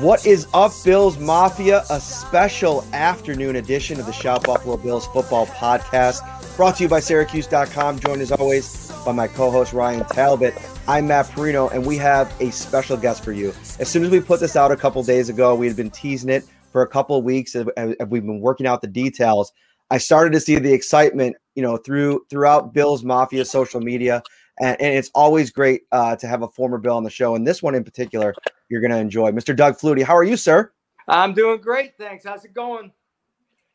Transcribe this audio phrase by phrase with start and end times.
[0.00, 1.82] What is up, Bills Mafia?
[1.90, 6.20] A special afternoon edition of the Shout Buffalo Bills football podcast
[6.56, 7.98] brought to you by Syracuse.com.
[7.98, 10.54] Joined as always by my co host Ryan Talbot.
[10.86, 13.48] I'm Matt Parrino, and we have a special guest for you.
[13.80, 16.30] As soon as we put this out a couple days ago, we had been teasing
[16.30, 19.52] it for a couple weeks and we've been working out the details.
[19.90, 24.22] I started to see the excitement, you know, through throughout Bills Mafia social media,
[24.60, 27.34] and, and it's always great uh, to have a former Bill on the show.
[27.34, 28.34] And this one in particular,
[28.68, 29.30] you're going to enjoy.
[29.32, 29.54] Mr.
[29.54, 30.72] Doug Flutie, how are you, sir?
[31.08, 32.24] I'm doing great, thanks.
[32.24, 32.92] How's it going?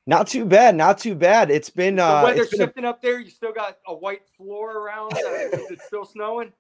[0.05, 1.49] Not too bad, not too bad.
[1.49, 3.19] It's been The uh, weather's it's been a- shifting up there.
[3.19, 5.13] You still got a white floor around.
[5.13, 6.51] Uh, is it still snowing?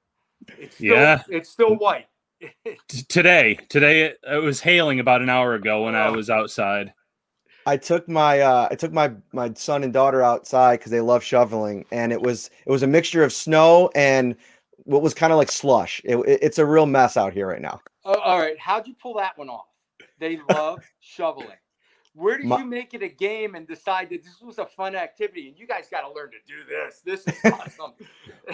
[0.57, 1.21] It's still, Yeah.
[1.29, 2.07] it's still white.
[3.07, 6.13] Today today it, it was hailing about an hour ago when i Oh.
[6.13, 6.93] was outside
[7.65, 11.23] I took my uh, I took my my son and daughter outside because they love
[11.23, 14.35] shoveling, and it was it was a mixture of snow and
[14.85, 16.01] what was kind of like slush.
[16.03, 17.79] It, it- it's a real mess out here right now.
[18.05, 19.65] Oh, all right, how'd you pull that one off?
[20.19, 21.47] They love shoveling.
[22.15, 24.95] Where did My- you make it a game and decide that this was a fun
[24.95, 25.47] activity?
[25.47, 27.01] And you guys got to learn to do this.
[27.03, 27.93] This is awesome.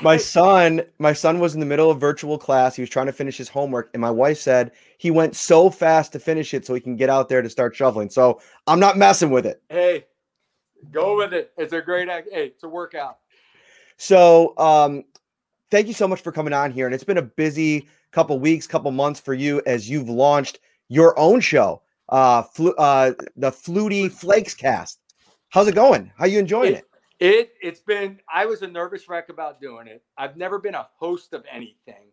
[0.01, 2.75] My son, my son was in the middle of virtual class.
[2.75, 6.13] He was trying to finish his homework, and my wife said he went so fast
[6.13, 8.09] to finish it so he can get out there to start shoveling.
[8.09, 9.61] So I'm not messing with it.
[9.69, 10.05] hey,
[10.91, 11.51] go with it.
[11.57, 12.29] It's a great act.
[12.31, 13.17] Hey, it's a workout.
[13.97, 15.03] So, um,
[15.69, 16.85] thank you so much for coming on here.
[16.85, 21.17] And it's been a busy couple weeks, couple months for you as you've launched your
[21.19, 24.99] own show, uh, flu- uh, the Flutie Flakes Cast.
[25.49, 26.11] How's it going?
[26.17, 26.85] How you enjoying it?
[27.19, 30.03] It it's been I was a nervous wreck about doing it.
[30.17, 32.11] I've never been a host of anything.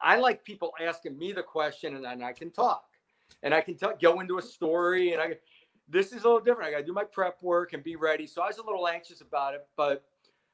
[0.00, 2.84] I like people asking me the question and then I can talk.
[3.42, 5.36] And I can tell go into a story and I
[5.88, 6.68] this is a little different.
[6.68, 8.26] I got to do my prep work and be ready.
[8.26, 10.04] So I was a little anxious about it, but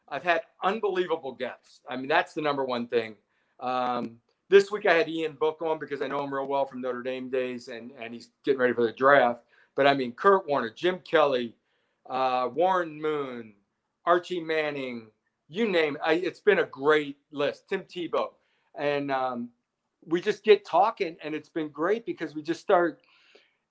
[0.08, 1.80] I've had unbelievable guests.
[1.88, 3.14] I mean, that's the number one thing.
[3.60, 4.18] Um,
[4.52, 7.02] this week I had Ian Book on because I know him real well from Notre
[7.02, 9.40] Dame days, and and he's getting ready for the draft.
[9.74, 11.54] But I mean, Kurt Warner, Jim Kelly,
[12.08, 13.54] uh, Warren Moon,
[14.04, 15.06] Archie Manning,
[15.48, 16.02] you name it.
[16.04, 17.70] I, it's been a great list.
[17.70, 18.28] Tim Tebow,
[18.78, 19.48] and um,
[20.06, 23.00] we just get talking, and it's been great because we just start.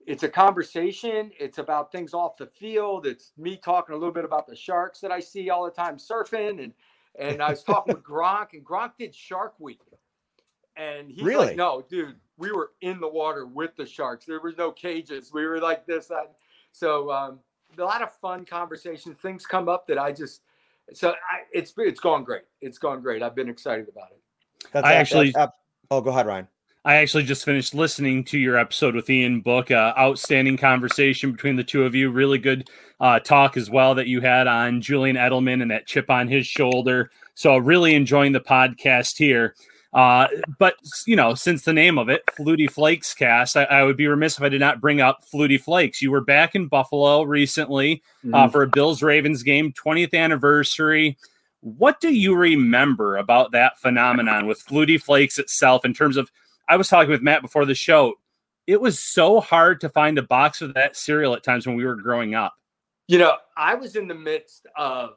[0.08, 1.30] It's a conversation.
[1.40, 3.06] It's about things off the field.
[3.06, 5.98] It's me talking a little bit about the sharks that I see all the time
[5.98, 6.74] surfing, and
[7.20, 9.82] and I was talking with Gronk, and Gronk did Shark Week,
[10.82, 11.48] and he's Really?
[11.48, 14.26] like, "No, dude, we were in the water with the sharks.
[14.26, 15.32] There was no cages.
[15.34, 16.34] We were like this, that."
[16.72, 17.40] So um,
[17.78, 19.18] a lot of fun conversations.
[19.22, 20.42] Things come up that I just
[20.94, 22.44] so I, it's it's gone great.
[22.62, 23.22] It's gone great.
[23.22, 24.22] I've been excited about it.
[24.72, 25.52] That's I ab- actually- ab-
[25.90, 26.48] oh, go ahead, Ryan.
[26.86, 31.56] i actually just finished listening to your episode with ian book uh, outstanding conversation between
[31.56, 32.68] the two of you really good
[33.00, 36.48] uh, talk as well that you had on julian edelman and that chip on his
[36.48, 39.54] shoulder so really enjoying the podcast here
[39.94, 40.28] uh,
[40.58, 44.08] but you know, since the name of it, Flutie Flakes Cast, I, I would be
[44.08, 46.02] remiss if I did not bring up Flutie Flakes.
[46.02, 48.02] You were back in Buffalo recently
[48.34, 51.18] uh, for a Bills Ravens game, 20th anniversary.
[51.60, 56.32] What do you remember about that phenomenon with Flutie Flakes itself in terms of?
[56.70, 58.14] I was talking with Matt before the show.
[58.68, 61.84] It was so hard to find a box of that cereal at times when we
[61.84, 62.54] were growing up.
[63.08, 65.16] You know, I was in the midst of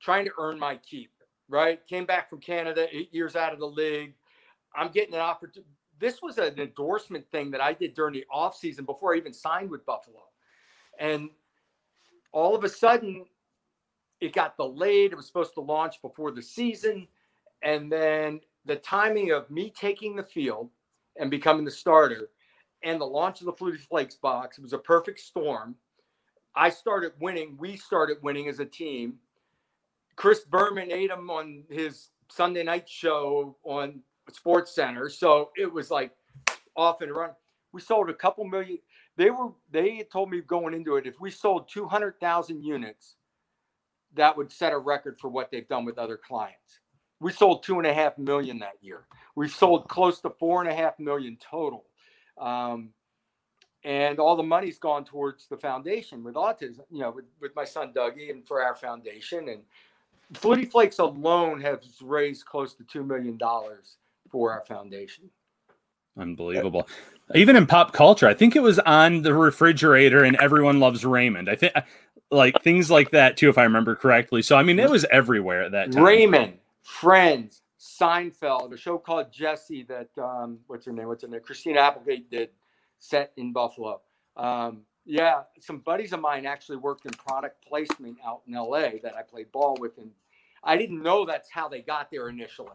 [0.00, 1.11] trying to earn my keep.
[1.52, 4.14] Right, came back from Canada, eight years out of the league.
[4.74, 5.68] I'm getting an opportunity.
[6.00, 9.34] this was an endorsement thing that I did during the off season before I even
[9.34, 10.22] signed with Buffalo.
[10.98, 11.28] And
[12.32, 13.26] all of a sudden,
[14.22, 15.12] it got delayed.
[15.12, 17.06] It was supposed to launch before the season.
[17.62, 20.70] And then the timing of me taking the field
[21.18, 22.30] and becoming the starter
[22.82, 25.74] and the launch of the Flutie Flakes box, it was a perfect storm.
[26.54, 27.58] I started winning.
[27.58, 29.18] We started winning as a team.
[30.16, 34.00] Chris Berman ate him on his Sunday night show on
[34.32, 35.08] Sports Center.
[35.08, 36.12] So it was like
[36.76, 37.30] off and run.
[37.72, 38.78] We sold a couple million.
[39.16, 43.16] They were they told me going into it if we sold 200,000 units,
[44.14, 46.80] that would set a record for what they've done with other clients.
[47.20, 49.06] We sold two and a half million that year.
[49.36, 51.84] We've sold close to four and a half million total.
[52.38, 52.90] Um,
[53.84, 57.64] and all the money's gone towards the foundation with autism, you know, with, with my
[57.64, 59.48] son Dougie and for our foundation.
[59.48, 59.62] And
[60.32, 63.38] Flutie Flakes alone has raised close to $2 million
[64.30, 65.30] for our foundation.
[66.18, 66.88] Unbelievable.
[67.34, 71.48] Even in pop culture, I think it was on the refrigerator and everyone loves Raymond.
[71.48, 71.72] I think
[72.30, 74.42] like things like that too, if I remember correctly.
[74.42, 76.02] So I mean, it was everywhere at that time.
[76.02, 81.08] Raymond, Friends, Seinfeld, a show called Jesse that um, what's her name?
[81.08, 81.40] What's her name?
[81.40, 82.50] Christina Applegate did
[82.98, 84.00] set in Buffalo.
[84.36, 89.14] Um, yeah, some buddies of mine actually worked in product placement out in LA that
[89.16, 90.10] I played ball with, and
[90.62, 92.70] I didn't know that's how they got there initially.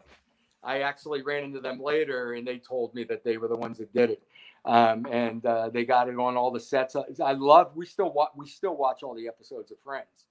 [0.62, 3.78] I actually ran into them later, and they told me that they were the ones
[3.78, 4.22] that did it,
[4.64, 6.96] um, and uh, they got it on all the sets.
[6.96, 7.72] I love.
[7.76, 8.30] We still watch.
[8.36, 10.26] We still watch all the episodes of Friends,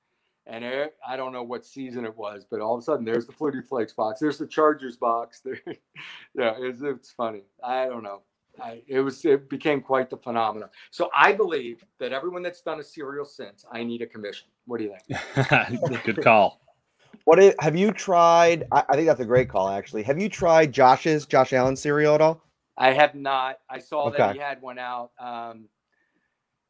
[0.45, 3.25] and it, I don't know what season it was, but all of a sudden there's
[3.25, 4.19] the Flutie Flakes box.
[4.19, 5.41] There's the Chargers box.
[5.45, 5.59] There,
[6.35, 7.41] yeah, it's, it's funny.
[7.63, 8.21] I don't know.
[8.61, 10.69] I, it was it became quite the phenomenon.
[10.91, 14.47] So I believe that everyone that's done a cereal since, I need a commission.
[14.65, 16.03] What do you think?
[16.03, 16.61] Good call.
[17.25, 18.65] What is, have you tried?
[18.71, 19.67] I, I, think that's a great call.
[19.69, 22.41] Actually, have you tried Josh's Josh Allen cereal at all?
[22.77, 23.59] I have not.
[23.69, 24.17] I saw okay.
[24.17, 25.11] that he had one out.
[25.19, 25.67] Um,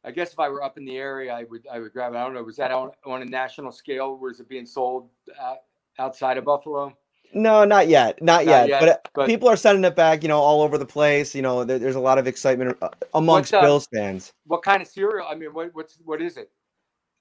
[0.04, 2.16] I guess if I were up in the area, I would I would grab it.
[2.16, 2.42] I don't know.
[2.42, 4.16] Was that on, on a national scale?
[4.16, 5.56] Was it being sold uh,
[5.98, 6.96] outside of Buffalo?
[7.32, 8.68] No, not yet, not, not yet.
[8.68, 11.34] yet but, but, people are sending it back, you know, all over the place.
[11.34, 14.32] You know, there, there's a lot of excitement uh, amongst uh, Bills fans.
[14.46, 15.26] What kind of cereal?
[15.28, 16.50] I mean, what, what's what is it?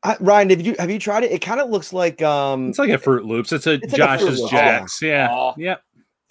[0.04, 1.32] Uh, Ryan, have you have you tried it?
[1.32, 3.52] It kind of looks like um, it's like a Froot Loops.
[3.52, 5.02] It's a it's Josh's like a Jacks.
[5.02, 5.84] Yeah, oh, yep.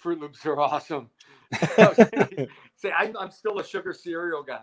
[0.03, 1.09] Froot Loops are awesome.
[2.75, 4.61] See, I'm, I'm still a sugar cereal guy.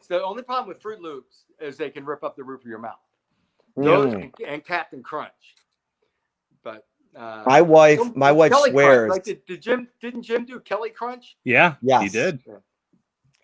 [0.00, 2.66] So the only problem with Froot Loops is they can rip up the roof of
[2.66, 2.98] your mouth.
[3.76, 4.22] Those mm.
[4.22, 5.56] and, and Captain Crunch.
[7.14, 9.08] But uh, my wife, my wife Kelly swears.
[9.08, 9.10] Crunch.
[9.10, 11.36] Like did, did, Jim didn't Jim do Kelly Crunch?
[11.44, 12.40] Yeah, yeah, he did.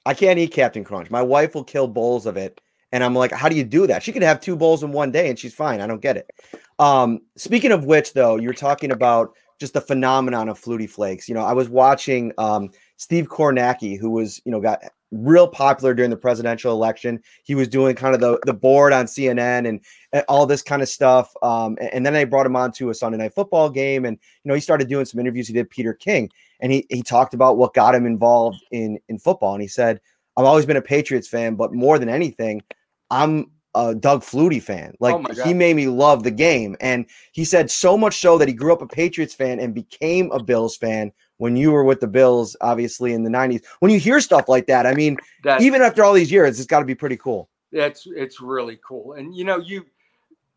[0.07, 1.11] I can't eat Captain Crunch.
[1.11, 2.61] My wife will kill bowls of it,
[2.93, 4.03] and I'm like, how do you do that?
[4.03, 5.81] She could have two bowls in one day, and she's fine.
[5.81, 6.31] I don't get it.
[6.79, 11.29] Um, speaking of which, though, you're talking about just the phenomenon of Flutie Flakes.
[11.29, 14.81] You know, I was watching um, Steve Kornacki, who was, you know, got
[15.13, 17.21] real popular during the presidential election.
[17.45, 19.81] He was doing kind of the, the board on CNN and, and
[20.29, 21.33] all this kind of stuff.
[21.43, 24.05] Um, and then I brought him on to a Sunday night football game.
[24.05, 25.47] And, you know, he started doing some interviews.
[25.47, 26.31] He did Peter King
[26.61, 29.55] and he, he talked about what got him involved in, in football.
[29.55, 30.01] And he said,
[30.37, 32.63] I've always been a Patriots fan, but more than anything,
[33.11, 34.95] I'm a Doug Flutie fan.
[34.99, 36.77] Like oh he made me love the game.
[36.81, 40.31] And he said so much so that he grew up a Patriots fan and became
[40.33, 43.65] a Bills fan when you were with the Bills, obviously in the 90s.
[43.79, 46.67] When you hear stuff like that, I mean, That's, even after all these years, it's
[46.67, 47.49] got to be pretty cool.
[47.73, 49.13] It's it's really cool.
[49.13, 49.87] And you know, you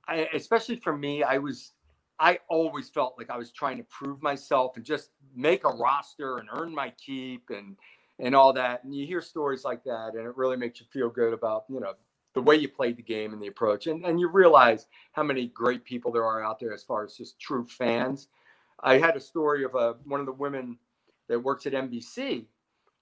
[0.08, 1.72] I, especially for me, I was
[2.20, 6.38] I always felt like I was trying to prove myself and just make a roster
[6.38, 7.78] and earn my keep and
[8.20, 8.84] and all that.
[8.84, 11.80] And you hear stories like that and it really makes you feel good about, you
[11.80, 11.94] know,
[12.34, 13.88] the way you played the game and the approach.
[13.88, 17.18] And and you realize how many great people there are out there as far as
[17.18, 18.28] just true fans
[18.84, 20.78] I had a story of a uh, one of the women
[21.30, 22.46] that works at NBC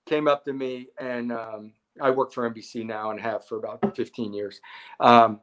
[0.06, 3.96] came up to me, and um, I work for NBC now and have for about
[3.96, 4.62] 15 years.
[5.00, 5.42] Um,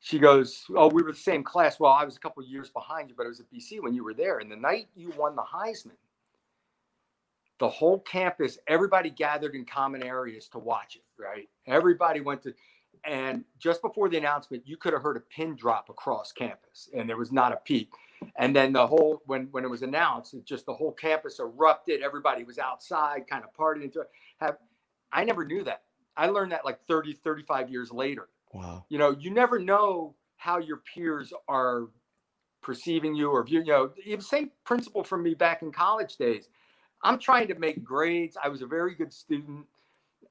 [0.00, 1.80] she goes, "Oh, we were the same class.
[1.80, 4.04] Well, I was a couple years behind you, but I was at BC when you
[4.04, 4.38] were there.
[4.38, 5.96] And the night you won the Heisman,
[7.58, 11.02] the whole campus, everybody gathered in common areas to watch it.
[11.22, 11.48] Right?
[11.66, 12.54] Everybody went to."
[13.04, 17.08] And just before the announcement, you could have heard a pin drop across campus, and
[17.08, 17.92] there was not a peep.
[18.36, 22.02] And then the whole when when it was announced, it just the whole campus erupted.
[22.02, 23.94] Everybody was outside, kind of partying.
[24.40, 24.58] Have
[25.12, 25.82] I never knew that.
[26.16, 28.28] I learned that like 30, 35 years later.
[28.52, 28.84] Wow.
[28.88, 31.88] You know, you never know how your peers are
[32.62, 33.90] perceiving you or view, you know,
[34.20, 36.48] same principle for me back in college days.
[37.02, 38.36] I'm trying to make grades.
[38.42, 39.66] I was a very good student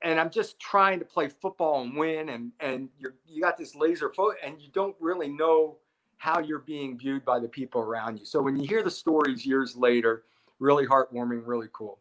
[0.01, 3.75] and I'm just trying to play football and win and and you you got this
[3.75, 5.77] laser focus and you don't really know
[6.17, 8.25] how you're being viewed by the people around you.
[8.25, 10.23] So when you hear the stories years later,
[10.59, 11.99] really heartwarming, really cool.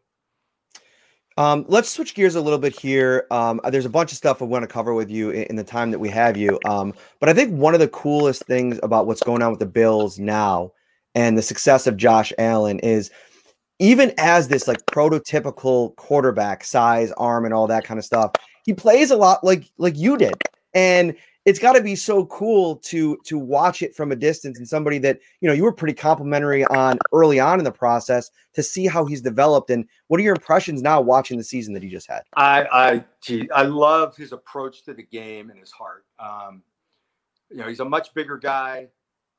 [1.37, 3.27] Um, let's switch gears a little bit here.
[3.29, 5.63] Um, there's a bunch of stuff I want to cover with you in, in the
[5.63, 6.59] time that we have you.
[6.65, 9.67] Um, but I think one of the coolest things about what's going on with the
[9.67, 10.71] Bills now
[11.13, 13.11] and the success of Josh Allen is
[13.79, 18.31] even as this like prototypical quarterback size, arm, and all that kind of stuff,
[18.65, 20.33] he plays a lot like like you did.
[20.73, 21.15] And
[21.47, 24.97] it's got to be so cool to to watch it from a distance and somebody
[24.97, 28.85] that you know you were pretty complimentary on early on in the process to see
[28.85, 32.05] how he's developed and what are your impressions now watching the season that he just
[32.05, 32.23] had?
[32.35, 36.05] I i gee, i love his approach to the game and his heart.
[36.19, 36.61] Um,
[37.49, 38.89] you know he's a much bigger guy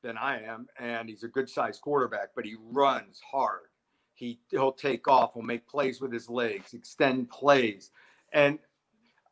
[0.01, 3.67] than i am and he's a good sized quarterback but he runs hard.
[4.15, 7.91] He he'll take off he'll make plays with his legs extend plays
[8.33, 8.57] and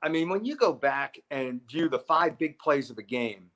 [0.01, 3.49] I mean, when you go back and view the five big plays of a game,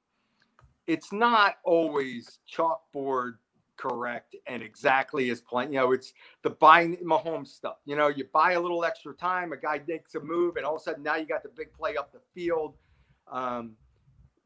[0.87, 3.33] it's not always chalkboard
[3.77, 5.73] correct and exactly as planned.
[5.73, 7.77] You know, it's the buying Mahomes stuff.
[7.85, 10.75] You know, you buy a little extra time, a guy makes a move, and all
[10.75, 12.75] of a sudden now you got the big play up the field.
[13.31, 13.73] Um,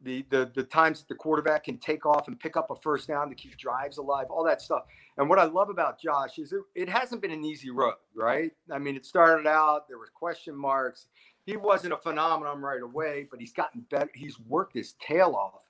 [0.01, 3.07] the the the times that the quarterback can take off and pick up a first
[3.07, 4.83] down to keep drives alive, all that stuff.
[5.17, 8.51] And what I love about Josh is it, it hasn't been an easy road, right?
[8.71, 11.07] I mean, it started out there were question marks
[11.45, 14.09] he wasn't a phenomenon right away, but he's gotten better.
[14.15, 15.61] He's worked his tail off,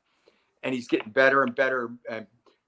[0.63, 2.25] and he's getting better and better and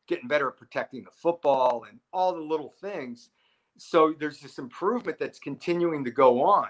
[0.07, 3.29] getting better at protecting the football and all the little things.
[3.77, 6.69] So there's this improvement that's continuing to go on,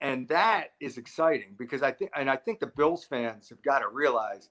[0.00, 3.78] and that is exciting because I think, and I think the Bills fans have got
[3.78, 4.50] to realize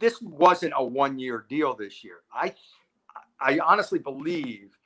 [0.00, 2.18] this wasn't a one-year deal this year.
[2.32, 2.54] I,
[3.40, 4.76] I honestly believe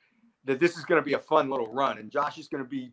[0.45, 2.69] that this is going to be a fun little run, and Josh is going to
[2.69, 2.91] be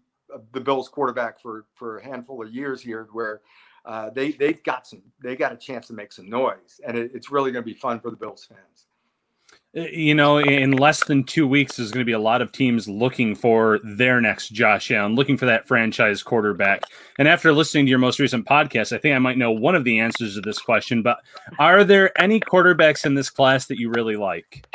[0.52, 3.40] the Bills quarterback for for a handful of years here, where
[3.85, 7.11] uh, they they've got some they got a chance to make some noise, and it,
[7.14, 8.87] it's really going to be fun for the Bills fans.
[9.76, 12.50] Uh, you know, in less than two weeks, there's going to be a lot of
[12.50, 16.83] teams looking for their next Josh Allen, looking for that franchise quarterback.
[17.18, 19.85] And after listening to your most recent podcast, I think I might know one of
[19.85, 21.02] the answers to this question.
[21.02, 21.18] But
[21.59, 24.66] are there any quarterbacks in this class that you really like?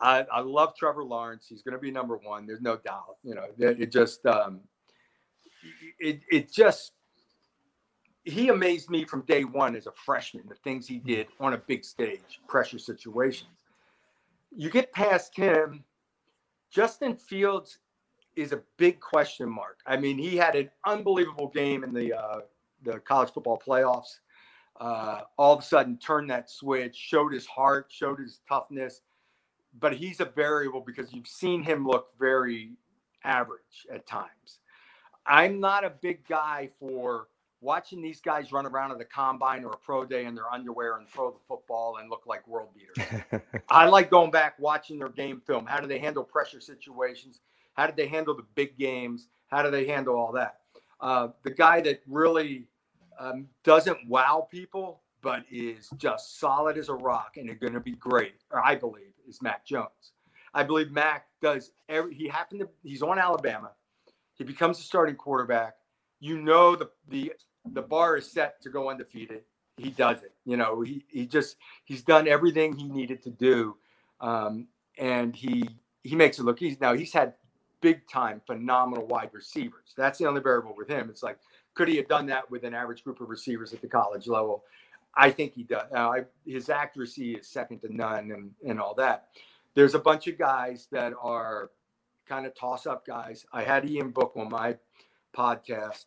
[0.00, 1.46] I, I love Trevor Lawrence.
[1.48, 2.46] He's going to be number one.
[2.46, 3.16] There's no doubt.
[3.22, 4.60] You know, it just um,
[5.98, 6.92] it it just
[8.24, 10.44] he amazed me from day one as a freshman.
[10.48, 13.64] The things he did on a big stage, pressure situations.
[14.54, 15.84] You get past him,
[16.70, 17.78] Justin Fields
[18.36, 19.80] is a big question mark.
[19.86, 22.40] I mean, he had an unbelievable game in the uh,
[22.82, 24.20] the college football playoffs.
[24.80, 29.02] Uh, all of a sudden, turned that switch, showed his heart, showed his toughness.
[29.78, 32.72] But he's a variable because you've seen him look very
[33.24, 34.59] average at times.
[35.30, 37.28] I'm not a big guy for
[37.60, 40.96] watching these guys run around at the combine or a pro day in their underwear
[40.96, 43.40] and throw the football and look like world beaters.
[43.68, 45.66] I like going back watching their game film.
[45.66, 47.40] How do they handle pressure situations?
[47.74, 49.28] How did they handle the big games?
[49.48, 50.56] How do they handle all that?
[51.00, 52.66] Uh, the guy that really
[53.20, 57.80] um, doesn't wow people, but is just solid as a rock and is going to
[57.80, 60.12] be great, or I believe, is Mac Jones.
[60.54, 62.14] I believe Mac does every.
[62.14, 62.68] He happened to.
[62.82, 63.70] He's on Alabama.
[64.40, 65.74] He becomes a starting quarterback.
[66.18, 67.34] You know the the
[67.74, 69.42] the bar is set to go undefeated.
[69.76, 70.32] He does it.
[70.46, 73.76] You know, he he just he's done everything he needed to do,
[74.22, 74.66] um,
[74.96, 75.68] and he
[76.04, 76.78] he makes it look easy.
[76.80, 77.34] Now he's had
[77.82, 79.92] big time phenomenal wide receivers.
[79.94, 81.10] That's the only variable with him.
[81.10, 81.38] It's like
[81.74, 84.64] could he have done that with an average group of receivers at the college level?
[85.14, 85.90] I think he does.
[85.92, 89.28] Now, I, his accuracy is second to none, and and all that.
[89.74, 91.70] There's a bunch of guys that are
[92.30, 93.44] kind of toss up guys.
[93.52, 94.76] I had Ian Book on my
[95.36, 96.04] podcast,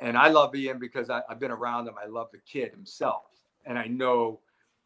[0.00, 1.94] and I love Ian because I, have been around him.
[2.02, 3.24] I love the kid himself,
[3.66, 4.40] and I know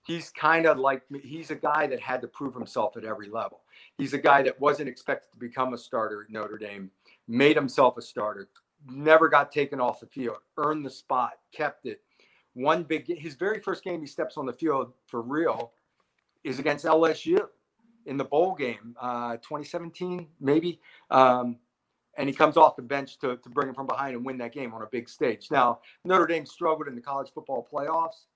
[0.05, 1.21] he's kind of like me.
[1.23, 3.61] He's a guy that had to prove himself at every level.
[3.97, 6.91] He's a guy that wasn't expected to become a starter at Notre Dame,
[7.29, 8.49] made himself a starter,
[8.91, 12.01] never got taken off the field, earned the spot, kept it.
[12.55, 15.73] One big, his very first game he steps on the field for real
[16.43, 17.47] is against LSU
[18.07, 20.81] in the bowl game, uh, 2017 maybe.
[21.11, 21.59] Um,
[22.17, 24.53] and he comes off the bench to, to bring him from behind and win that
[24.53, 25.49] game on a big stage.
[25.51, 28.27] Now, Notre Dame struggled in the college football playoffs,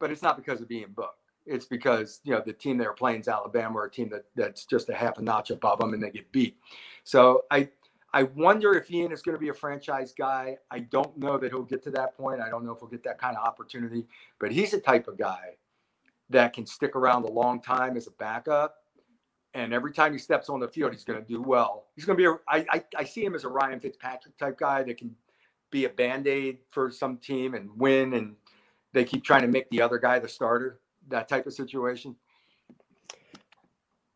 [0.00, 1.14] but it's not because of Ian Book.
[1.46, 4.24] It's because you know the team they were playing is Alabama, or a team that
[4.36, 6.58] that's just a half a notch above them, and they get beat.
[7.04, 7.70] So I
[8.12, 10.58] I wonder if Ian is going to be a franchise guy.
[10.70, 12.40] I don't know that he'll get to that point.
[12.40, 14.06] I don't know if he'll get that kind of opportunity,
[14.38, 15.56] but he's the type of guy
[16.28, 18.79] that can stick around a long time as a backup
[19.54, 21.86] and every time he steps on the field, he's going to do well.
[21.96, 22.32] He's going to be a.
[22.48, 25.14] I, I, I see him as a Ryan Fitzpatrick type guy that can
[25.70, 28.36] be a band aid for some team and win, and
[28.92, 30.80] they keep trying to make the other guy the starter.
[31.08, 32.14] That type of situation.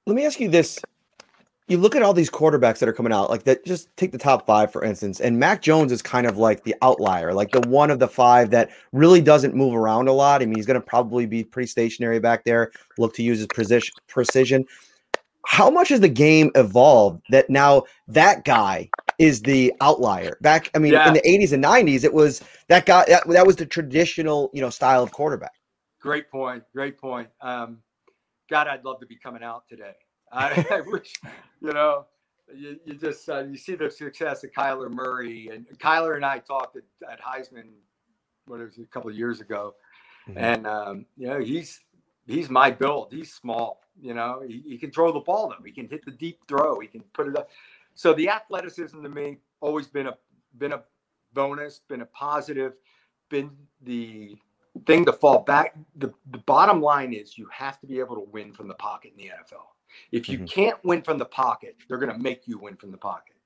[0.07, 0.79] Let me ask you this:
[1.67, 4.19] you look at all these quarterbacks that are coming out, like that, just take the
[4.19, 7.63] top five, for instance, and Mac Jones is kind of like the outlier, like the
[7.63, 10.43] one of the five that really doesn't move around a lot.
[10.43, 13.47] I mean, he's going to probably be pretty stationary back there, look to use his
[13.49, 13.95] precision.
[14.07, 14.67] precision.
[15.47, 20.37] How much has the game evolved that now that guy is the outlier?
[20.41, 21.09] Back, I mean, Yeah.
[21.09, 24.61] in the 80s and 90s, it was that guy, that, that was the traditional, you
[24.61, 25.53] know, style of quarterback.
[26.01, 26.63] Great point.
[26.75, 27.29] Great point.
[27.41, 27.79] Um,
[28.51, 29.93] God, I'd love to be coming out today.
[30.33, 31.13] I, I wish,
[31.61, 32.07] you know,
[32.55, 36.39] you, you just uh, you see the success of Kyler Murray and Kyler and I
[36.41, 37.69] talked at, at Heisman,
[38.47, 39.75] what it was a couple of years ago,
[40.29, 40.37] Mhm.
[40.37, 41.81] and um, you know he's
[42.27, 43.13] he's my build.
[43.13, 43.81] He's small.
[44.01, 45.65] You know, he, he can throw the ball though.
[45.65, 46.81] He can hit the deep throw.
[46.81, 47.49] He can put it up.
[47.95, 50.15] So the athleticism to me always been a
[50.59, 50.83] been a
[51.35, 52.75] bonus, been a positive,
[53.31, 53.51] been
[53.83, 54.37] the
[54.87, 55.77] thing to fall back.
[55.97, 59.13] The, the bottom line is you have to be able to win from the pocket
[59.17, 59.67] in the NFL.
[60.13, 60.49] If you Mhm.
[60.51, 63.37] can't win from the pocket, they're going to make you win from the pocket.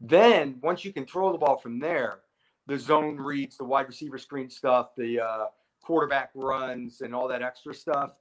[0.00, 2.20] Then once you can throw the ball from there,
[2.66, 5.46] the zone reads, the wide receiver screen stuff, the uh,
[5.82, 8.12] quarterback runs, and all that extra stuff.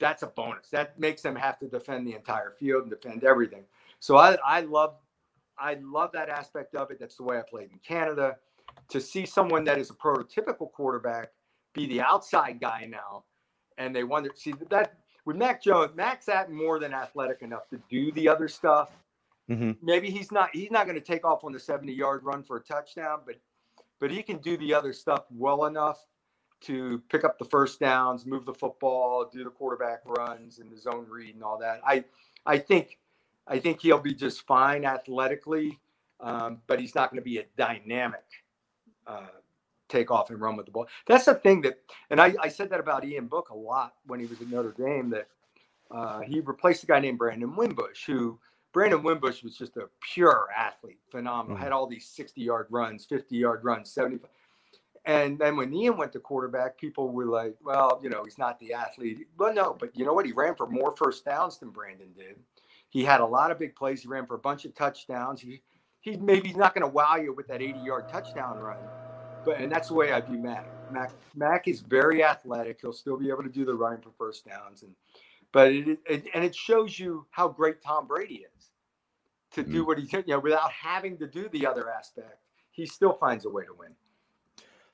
[0.00, 0.68] That's a bonus.
[0.70, 3.64] That makes them have to defend the entire field and defend everything.
[4.00, 4.94] So I, I love,
[5.58, 6.98] I love that aspect of it.
[7.00, 8.36] That's the way I played in Canada.
[8.90, 11.30] To see someone that is a prototypical quarterback
[11.74, 13.24] be the outside guy now,
[13.76, 17.80] and they wonder, see that with Mac Jones, Mac's at more than athletic enough to
[17.90, 18.90] do the other stuff.
[19.50, 19.76] Mhm.
[19.82, 20.50] Maybe he's not.
[20.52, 23.36] He's not going to take off on the seventy-yard run for a touchdown, but
[23.98, 26.04] but he can do the other stuff well enough
[26.62, 30.76] to pick up the first downs, move the football, do the quarterback runs and the
[30.78, 31.80] zone read and all that.
[31.86, 32.04] I
[32.46, 32.98] I think
[33.46, 35.78] I think he'll be just fine athletically,
[36.20, 38.24] um, but he's not going to be a dynamic
[39.06, 39.26] uh,
[39.88, 40.86] take off and run with the ball.
[41.06, 44.20] That's the thing that, and I, I said that about Ian Book a lot when
[44.20, 45.28] he was at Notre Dame that
[45.90, 48.38] uh, he replaced a guy named Brandon Wimbush, who
[48.72, 51.58] Brandon Wimbush was just a pure athlete, phenomenal.
[51.58, 51.62] Mhm.
[51.62, 54.30] Had all these 60 yard runs, 50 yard runs, 75.
[55.08, 58.60] And then when Ian went to quarterback, people were like, well, you know, he's not
[58.60, 59.26] the athlete.
[59.38, 60.26] Well, no, but you know what?
[60.26, 62.36] He ran for more first downs than Brandon did.
[62.90, 64.02] He had a lot of big plays.
[64.02, 65.40] He ran for a bunch of touchdowns.
[65.40, 65.62] He,
[66.00, 68.76] he maybe he's not going to wow you with that 80 yard touchdown run,
[69.46, 70.66] but and that's the way I view Mac.
[70.92, 72.78] Mac Mac is very athletic.
[72.82, 74.92] He'll still be able to do the running for first downs, and
[75.52, 78.70] but it, it and it shows you how great Tom Brady is
[79.52, 79.86] to do mm-hmm.
[79.86, 80.06] what he.
[80.26, 83.74] You know, without having to do the other aspect, he still finds a way to
[83.76, 83.94] win.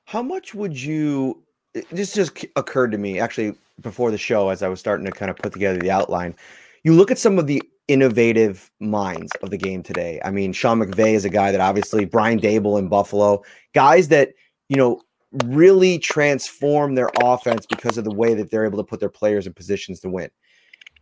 [0.05, 1.43] How much would you?
[1.75, 5.11] Eh, this just occurred to me actually before the show as I was starting to
[5.11, 6.35] kind of put together the outline.
[6.83, 10.19] You look at some of the innovative minds of the game today.
[10.23, 14.33] I mean, Sean McVay is a guy that obviously Brian Daboll in Buffalo, guys that
[14.69, 15.01] you know
[15.45, 19.47] really transform their offense because of the way that they're able to put their players
[19.47, 20.29] in positions to win.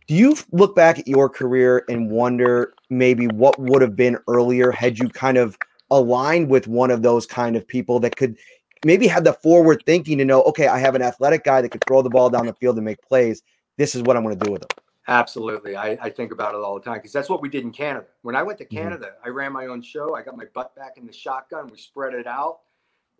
[0.06, 4.70] Do you look back at your career and wonder maybe what would have been earlier
[4.70, 5.56] had you kind of
[5.90, 8.36] aligned with one of those kind of people that could
[8.84, 11.84] maybe have the forward thinking to know, okay, I have an athletic guy that could
[11.86, 13.42] throw the ball down the field and make plays.
[13.78, 14.68] This is what I'm going to do with him.
[15.08, 15.76] Absolutely.
[15.76, 18.06] I, I think about it all the time because that's what we did in Canada.
[18.22, 18.70] When I went to Mhm.
[18.70, 20.14] Canada, I ran my own show.
[20.14, 21.68] I got my butt back in the shotgun.
[21.68, 22.60] We spread it out.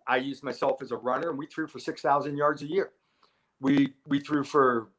[0.07, 2.91] I used myself as a runner and we threw for 6,000 yards a year.
[3.61, 4.89] We, we threw for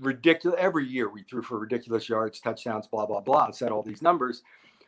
[0.00, 1.08] ridiculous every year.
[1.08, 3.46] We threw for ridiculous yards, touchdowns, blah, blah, blah.
[3.46, 4.42] and Set all these numbers.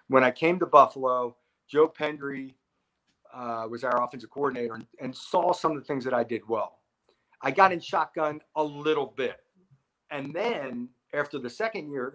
[0.09, 1.37] When I came to Buffalo,
[1.69, 2.55] Joe Pendry
[3.35, 6.42] uh, was our offensive coordinator and, and saw some of the things that I did
[6.49, 6.79] well.
[7.42, 9.37] I got in shotgun a little bit.
[10.11, 12.12] And then after the second year,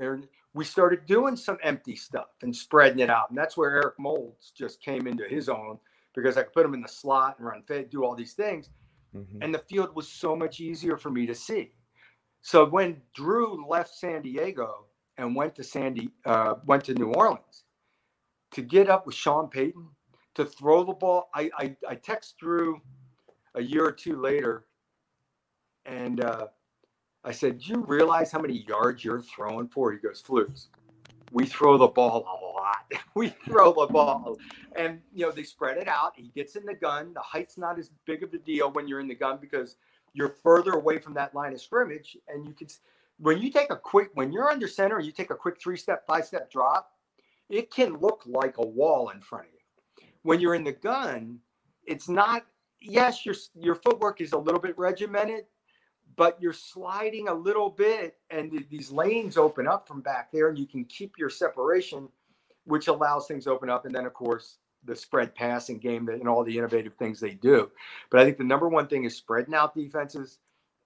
[0.54, 3.30] we started doing some empty stuff and spreading it out.
[3.30, 5.80] And that's where Eric Moulds just came into his own
[6.16, 8.70] because I could put him in the slot and run fed, do all these things.
[9.16, 9.40] Mhm.
[9.42, 11.74] And the field was so much easier for me to see.
[12.42, 17.66] So when Drew left San Diego and went to Sandy, uh, went to New Orleans,
[18.52, 19.90] to get up with Sean Payton,
[20.38, 22.80] to throw the ball, I I, I text Drew
[23.56, 24.66] a year or two later,
[25.86, 26.48] and uh,
[27.24, 30.68] I said, "Do you realize how many yards you're throwing for?" He goes, "Flukes,
[31.32, 33.02] we throw the ball a lot.
[33.16, 34.38] we throw the ball,
[34.76, 36.14] and you know they spread it out.
[36.16, 37.14] He gets in the gun.
[37.16, 39.76] The height's not as big of a deal when you're in the gun because
[40.14, 42.68] you're further away from that line of scrimmage, and you can.
[43.20, 45.78] When you take a quick, when you're under center, and you take a quick three
[45.78, 46.92] step, five step drop,
[47.50, 49.57] it can look like a wall in front of you.
[50.24, 51.40] When you're in the gun,
[51.86, 52.46] it's not.
[52.82, 55.46] Yes, your your footwork is a little bit regimented,
[56.16, 60.50] but you're sliding a little bit and th- these lanes open up from back there
[60.50, 62.10] and you can keep your separation
[62.66, 66.44] which allows things open up and then of course the spread passing game and all
[66.44, 67.70] the innovative things they do
[68.10, 70.40] but i think the number one thing is spreading out defenses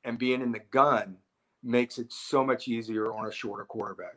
[0.03, 1.17] and being in the gun
[1.63, 4.15] makes it so much easier on a shorter quarterback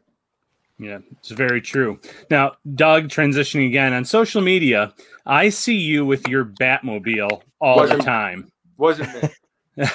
[0.78, 2.00] Yeah, it's very true.
[2.30, 4.92] Now, Doug, transitioning again on social media,
[5.24, 8.50] I see you with your Batmobile all Wasn't- the time.
[8.76, 9.28] Wasn't me.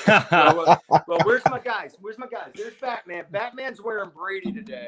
[0.07, 1.95] well, well, well, where's my guys?
[1.99, 2.51] Where's my guys?
[2.55, 3.25] There's Batman.
[3.29, 4.87] Batman's wearing Brady today.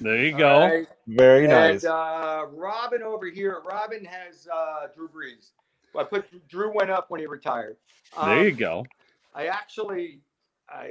[0.00, 0.60] there you all go.
[0.60, 0.86] right?
[1.06, 1.84] Very nice.
[1.84, 3.60] And uh, Robin over here.
[3.68, 5.50] Robin has uh, Drew Brees.
[5.92, 7.76] Well, I put Drew went up when he retired.
[8.22, 8.86] There you Um, go.
[9.34, 10.20] I actually,
[10.68, 10.90] I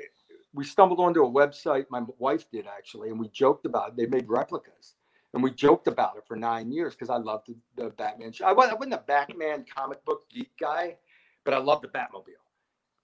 [0.54, 1.86] we stumbled onto a website.
[1.90, 3.98] My wife did actually, and we joked about it.
[3.98, 4.96] They made replicas,
[5.34, 8.46] and we joked about it for nine years because I loved the, the Batman show.
[8.46, 10.98] I wasn't, I wasn't a Batman comic book geek guy,
[11.46, 12.42] but I loved the Batmobile.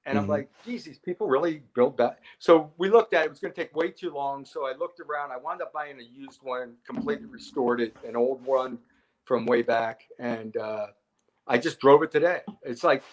[0.05, 0.29] And I'm Mhm.
[0.29, 2.19] like, geez, these people really build bat.
[2.39, 3.25] So we looked at it.
[3.27, 4.45] It was going to take way too long.
[4.45, 5.31] So I looked around.
[5.31, 8.79] I wound up buying a used one, completely restored it, an old one
[9.25, 10.87] from way back, and uh,
[11.47, 12.41] I just drove it today.
[12.63, 13.03] It's like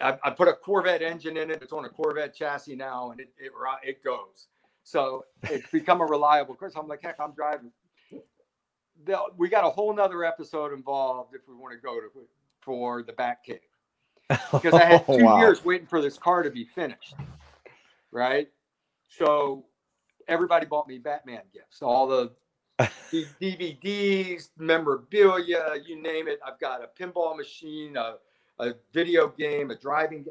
[0.00, 1.62] I, I put a Corvette engine in it.
[1.62, 4.48] It's on a Corvette chassis now, and it it, it goes.
[4.84, 6.54] So it's become a reliable.
[6.54, 7.72] Course, I'm like, heck, I'm driving.
[9.04, 12.08] The- We got a whole nother episode involved if we want to go to
[12.60, 13.60] for the back cave
[14.52, 15.38] because I had two Wow.
[15.38, 17.14] years waiting for this car to be finished.
[18.10, 18.48] Right.
[19.08, 19.66] So
[20.28, 22.32] everybody bought me Batman gifts, all the
[23.12, 26.40] DVDs, memorabilia, you name it.
[26.46, 28.16] I've got a pinball machine, a,
[28.58, 30.24] a video game, a driving.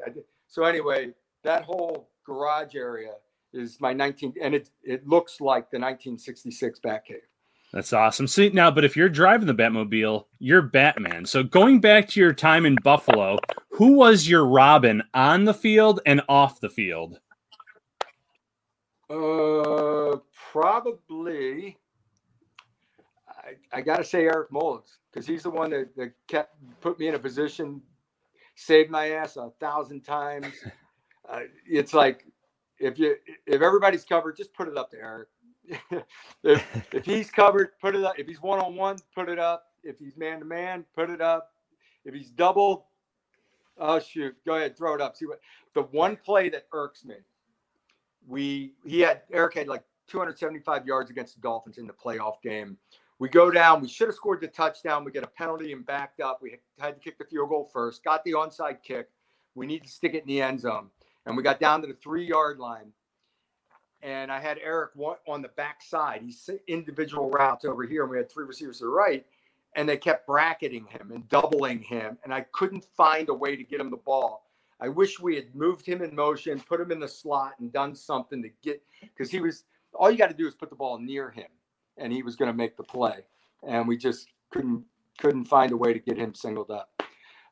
[0.48, 1.12] So anyway,
[1.42, 3.12] that whole garage area
[3.52, 7.20] is my 19, and it it looks like the 1966 Batcave.
[7.72, 8.26] That's awesome.
[8.26, 11.26] See now, but if you're driving the Batmobile, you're Batman.
[11.26, 13.38] So going back to your time in Buffalo,
[13.70, 17.18] who was your Robin on the field and off the field?
[19.10, 20.16] Uh,
[20.52, 21.76] probably.
[23.28, 26.98] I, I got to say Eric Mullins because he's the one that, that kept put
[26.98, 27.80] me in a position,
[28.56, 30.52] saved my ass a thousand times.
[31.28, 32.24] Uh, it's like
[32.78, 33.16] if you
[33.46, 35.28] if everybody's covered, just put it up to Eric.
[36.44, 38.18] if, if he's covered, put it up.
[38.18, 39.66] If he's one on one, put it up.
[39.82, 41.52] If he's man to man, put it up.
[42.04, 42.86] If he's double,
[43.78, 45.16] oh shoot, go ahead, throw it up.
[45.16, 45.40] See what
[45.74, 47.16] the one play that irks me
[48.26, 52.76] we he had Eric had like 275 yards against the Dolphins in the playoff game.
[53.18, 53.80] We go down.
[53.80, 55.04] We should have scored the touchdown.
[55.04, 56.40] We get a penalty and backed up.
[56.42, 58.04] We had to kick the field goal first.
[58.04, 59.08] Got the onside kick.
[59.54, 60.90] We need to stick it in the end zone,
[61.24, 62.92] and we got down to the three yard line.
[64.02, 64.90] And I had Eric
[65.26, 66.20] on the back side.
[66.22, 69.24] He's individual routes over here, and we had three receivers to the right.
[69.74, 73.64] And they kept bracketing him and doubling him, and I couldn't find a way to
[73.64, 74.46] get him the ball.
[74.78, 77.94] I wish we had moved him in motion, put him in the slot, and done
[77.94, 80.98] something to get because he was all you got to do is put the ball
[80.98, 81.48] near him,
[81.98, 83.24] and he was going to make the play.
[83.66, 84.84] And we just couldn't
[85.18, 86.90] couldn't find a way to get him singled up.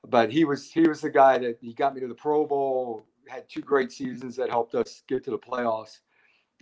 [0.07, 3.07] But he was he was the guy that he got me to the Pro Bowl.
[3.27, 6.01] Had two great seasons that helped us get to the playoffs.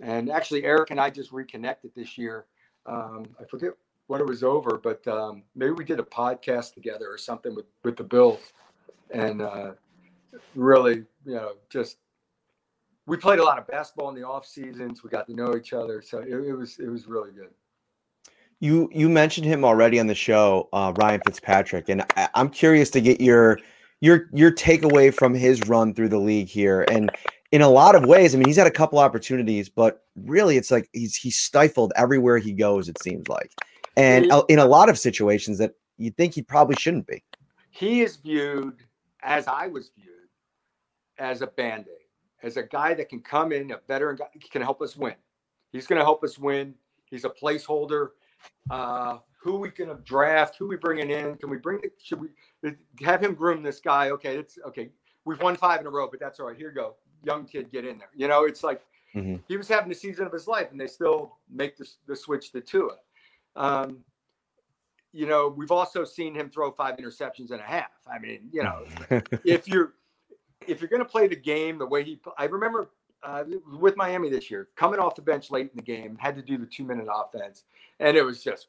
[0.00, 2.46] And actually, Eric and I just reconnected this year.
[2.86, 3.70] Um, I forget
[4.06, 7.66] when it was over, but um, maybe we did a podcast together or something with
[7.84, 8.52] with the Bills.
[9.10, 9.72] And uh,
[10.54, 11.98] really, you know, just
[13.06, 15.02] we played a lot of basketball in the off seasons.
[15.02, 17.50] We got to know each other, so it, it was it was really good.
[18.62, 22.90] You you mentioned him already on the show, uh, Ryan Fitzpatrick, and I, I'm curious
[22.90, 23.58] to get your
[24.00, 26.86] your your takeaway from his run through the league here.
[26.88, 27.10] And
[27.50, 30.70] in a lot of ways, I mean, he's had a couple opportunities, but really, it's
[30.70, 32.88] like he's he's stifled everywhere he goes.
[32.88, 33.50] It seems like,
[33.96, 37.20] and uh, in a lot of situations that you think he probably shouldn't be.
[37.70, 38.76] He is viewed
[39.24, 40.28] as I was viewed
[41.18, 42.06] as a band aid,
[42.44, 45.14] as a guy that can come in, a veteran guy, can help us win.
[45.72, 46.76] He's going to help us win.
[47.06, 48.10] He's a placeholder.
[48.70, 50.56] Uh, who we going to draft?
[50.56, 51.36] Who we bringing in?
[51.36, 51.80] Can we bring?
[51.80, 52.28] The, should we
[53.04, 54.10] have him groom this guy?
[54.10, 54.90] Okay, it's okay.
[55.24, 56.56] We've won five in a row, but that's all right.
[56.56, 58.10] Here you go, young kid, get in there.
[58.14, 58.82] You know, it's like
[59.14, 59.42] Mhm.
[59.46, 62.50] he was having the season of his life, and they still make the, the switch
[62.52, 62.96] to Tua.
[63.56, 64.04] Um,
[65.12, 67.90] you know, we've also seen him throw five interceptions and a half.
[68.10, 68.84] I mean, you know,
[69.44, 69.94] if you're
[70.66, 72.88] if you're going to play the game the way he, I remember
[73.22, 73.44] uh,
[73.78, 76.58] with Miami this year, coming off the bench late in the game, had to do
[76.58, 77.64] the two minute offense,
[78.00, 78.68] and it was just,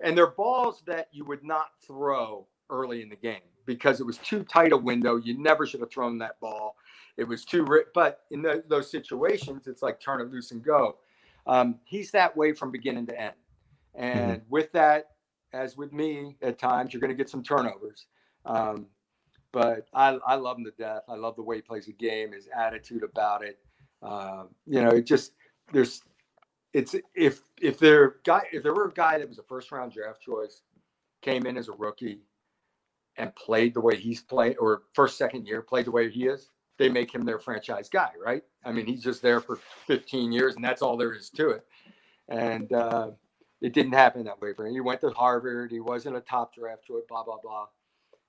[0.00, 4.18] and they're balls that you would not throw early in the game because it was
[4.18, 5.16] too tight a window.
[5.16, 6.76] You never should have thrown that ball.
[7.16, 10.96] It was too, but in the, those situations, it's like turn it loose and go.
[11.46, 13.34] Um, he's that way from beginning to end.
[13.94, 15.10] And with that,
[15.52, 18.06] as with me, at times you're going to get some turnovers.
[18.46, 18.86] Um,
[19.52, 21.02] but I, I love him to death.
[21.08, 23.58] I love the way he plays the game, his attitude about it.
[24.02, 25.32] Um, you know, it just
[25.72, 26.02] there's
[26.74, 29.92] it's if if there guy if there were a guy that was a first round
[29.92, 30.62] draft choice,
[31.22, 32.20] came in as a rookie,
[33.16, 36.50] and played the way he's played, or first second year played the way he is,
[36.78, 38.42] they make him their franchise guy, right?
[38.64, 41.66] I mean, he's just there for 15 years, and that's all there is to it.
[42.28, 43.10] and uh,
[43.62, 44.74] it didn't happen that way for him.
[44.74, 45.72] He went to Harvard.
[45.72, 47.04] He wasn't a top draft choice.
[47.08, 47.66] Blah blah blah.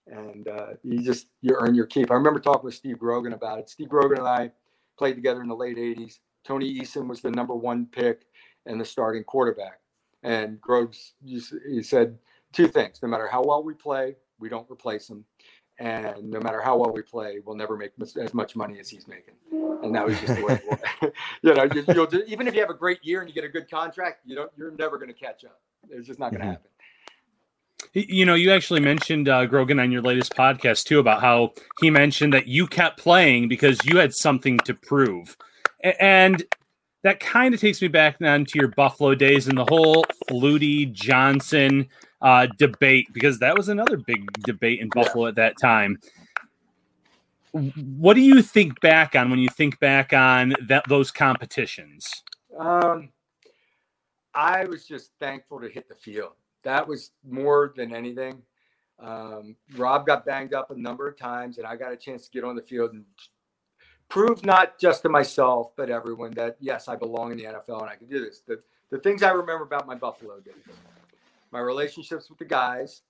[0.08, 2.12] And uh, you just you earn your keep.
[2.12, 3.70] I remember talking with Steve Grogan about it.
[3.70, 4.52] Steve Grogan and I
[4.98, 6.20] played together in the late '80s.
[6.46, 8.26] Tony Eason was the number one pick
[8.66, 9.80] and the starting quarterback.
[10.24, 12.18] And Groves, he said
[12.52, 15.24] two things: no matter how well we play, we don't replace him,
[15.80, 19.08] and no matter how well we play, we'll never make as much money as he's
[19.08, 19.34] making.
[19.52, 21.12] And that was just the way it was.
[21.42, 23.50] you know, you, will even if you have a great year and you get a
[23.50, 25.60] good contract, you don't, you're never going to catch up.
[25.89, 26.52] It's just not going to mm-hmm.
[26.52, 26.70] happen.
[27.93, 31.91] You know, you actually mentioned uh, Grogan on your latest podcast too about how he
[31.91, 35.38] mentioned that you kept playing because you had something to prove,
[35.99, 36.43] and
[37.03, 40.91] that kind of takes me back then to your Buffalo days and the whole Flutie
[40.91, 41.88] Johnson
[42.21, 45.29] uh, debate because that was another big debate in Buffalo yeah.
[45.29, 45.99] at that time.
[47.51, 52.23] What do you think back on when you think back on that those competitions?
[52.58, 53.10] Um,
[54.34, 56.34] I was just thankful to hit the field.
[56.63, 58.41] That was more than anything.
[58.99, 62.32] Um, Rob got banged up a number of times, and I got a chance to
[62.32, 63.04] get on the field and
[64.10, 67.89] prove not just to myself but everyone that yes, I belong in the NFL and
[67.89, 68.41] I can do this.
[68.47, 70.54] The the things I remember about my Buffalo days,
[71.52, 73.02] my relationships with the guys,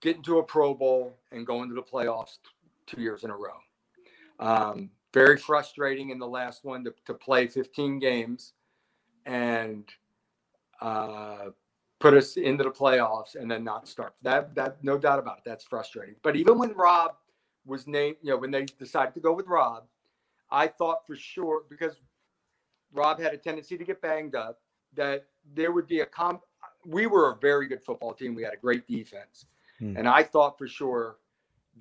[0.00, 2.38] getting to a Pro Bowl and going to the playoffs
[2.86, 3.58] two years in a row.
[4.38, 8.54] Um, very frustrating in the last one to, to play 15 games
[9.26, 9.84] and
[10.80, 11.50] uh,
[12.00, 14.14] put us into the playoffs and then not start.
[14.22, 15.42] That that no doubt about it.
[15.44, 16.16] That's frustrating.
[16.22, 17.12] But even when Rob
[17.66, 19.84] was named, you know, when they decided to go with Rob,
[20.50, 22.00] I thought for sure because
[22.92, 24.60] Rob had a tendency to get banged up
[24.94, 26.40] that there would be a comp.
[26.84, 28.34] We were a very good football team.
[28.34, 29.44] We had a great defense,
[29.78, 29.96] hmm.
[29.96, 31.18] and I thought for sure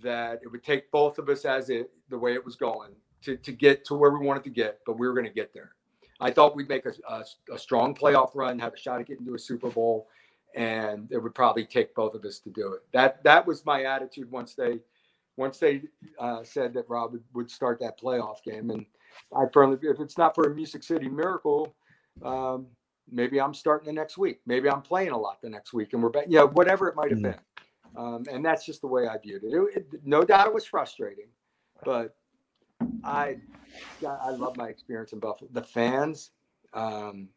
[0.02, 2.92] that it would take both of us as it the way it was going
[3.24, 5.54] to to get to where we wanted to get, but we were going to get
[5.54, 5.76] there.
[6.20, 9.26] I thought we'd make a, a, a, strong playoff run, have a shot at getting
[9.26, 10.08] to a Super Bowl,
[10.56, 12.82] and it would probably take both of us to do it.
[12.92, 14.80] That that was my attitude once they
[15.38, 15.84] once they
[16.20, 18.70] uh, said that Rob would, would, start that playoff game.
[18.72, 18.86] And
[19.34, 21.74] I firmly, if it's not for a Music City miracle,
[22.24, 22.68] um,
[23.10, 24.42] maybe I'm starting the next week.
[24.46, 26.26] Maybe I'm playing a lot the next week, and we're back.
[26.28, 27.24] Yeah, whatever it might have mm.
[27.24, 27.40] been.
[27.96, 29.54] Um, and that's just the way I viewed it.
[29.54, 30.02] It, it.
[30.06, 31.28] No doubt it was frustrating,
[31.84, 32.16] but
[33.04, 33.38] I,
[34.06, 35.50] I love my experience in Buffalo.
[35.54, 36.32] The fans,
[36.74, 37.30] um,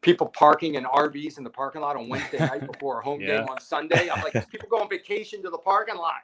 [0.00, 3.38] people parking in RVs in the parking lot on Wednesday night before a home yeah.
[3.38, 4.10] game on Sunday.
[4.10, 6.22] I'm like, people go on vacation to the parking lot.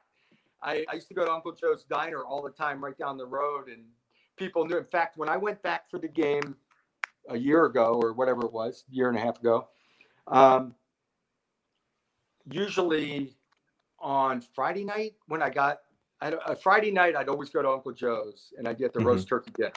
[0.63, 3.27] I, I used to go to Uncle Joe's Diner all the time, right down the
[3.27, 3.85] road, and
[4.37, 4.77] people knew.
[4.77, 6.57] In fact, when I went back for the game
[7.29, 9.69] a year ago or whatever it was, year and a half ago,
[10.27, 10.75] um,
[12.51, 13.37] usually
[14.01, 15.81] on Friday night when I got
[16.21, 19.09] a Friday night, I'd always go to Uncle Joe's and I'd get the mm-hmm.
[19.09, 19.73] roast turkey dinner,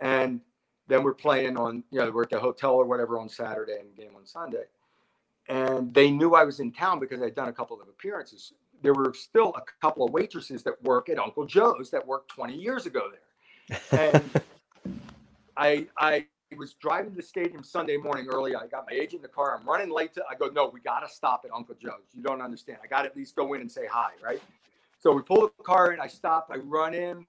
[0.00, 0.40] and
[0.86, 3.94] then we're playing on you know we're at the hotel or whatever on Saturday and
[3.96, 4.64] game on Sunday,
[5.48, 8.52] and they knew I was in town because I'd done a couple of appearances
[8.84, 12.54] there were still a couple of waitresses that work at Uncle Joe's that worked 20
[12.54, 14.12] years ago there.
[14.12, 14.42] And
[15.56, 18.54] I I was driving to the stadium Sunday morning early.
[18.54, 19.58] I got my agent in the car.
[19.58, 22.12] I'm running late to I go, no, we gotta stop at Uncle Joe's.
[22.12, 22.78] You don't understand.
[22.84, 24.42] I gotta at least go in and say hi, right?
[25.04, 27.26] So we pull the car in, I stop, I run in.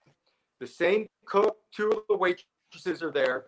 [0.61, 3.47] The same cook, two of the waitresses are there.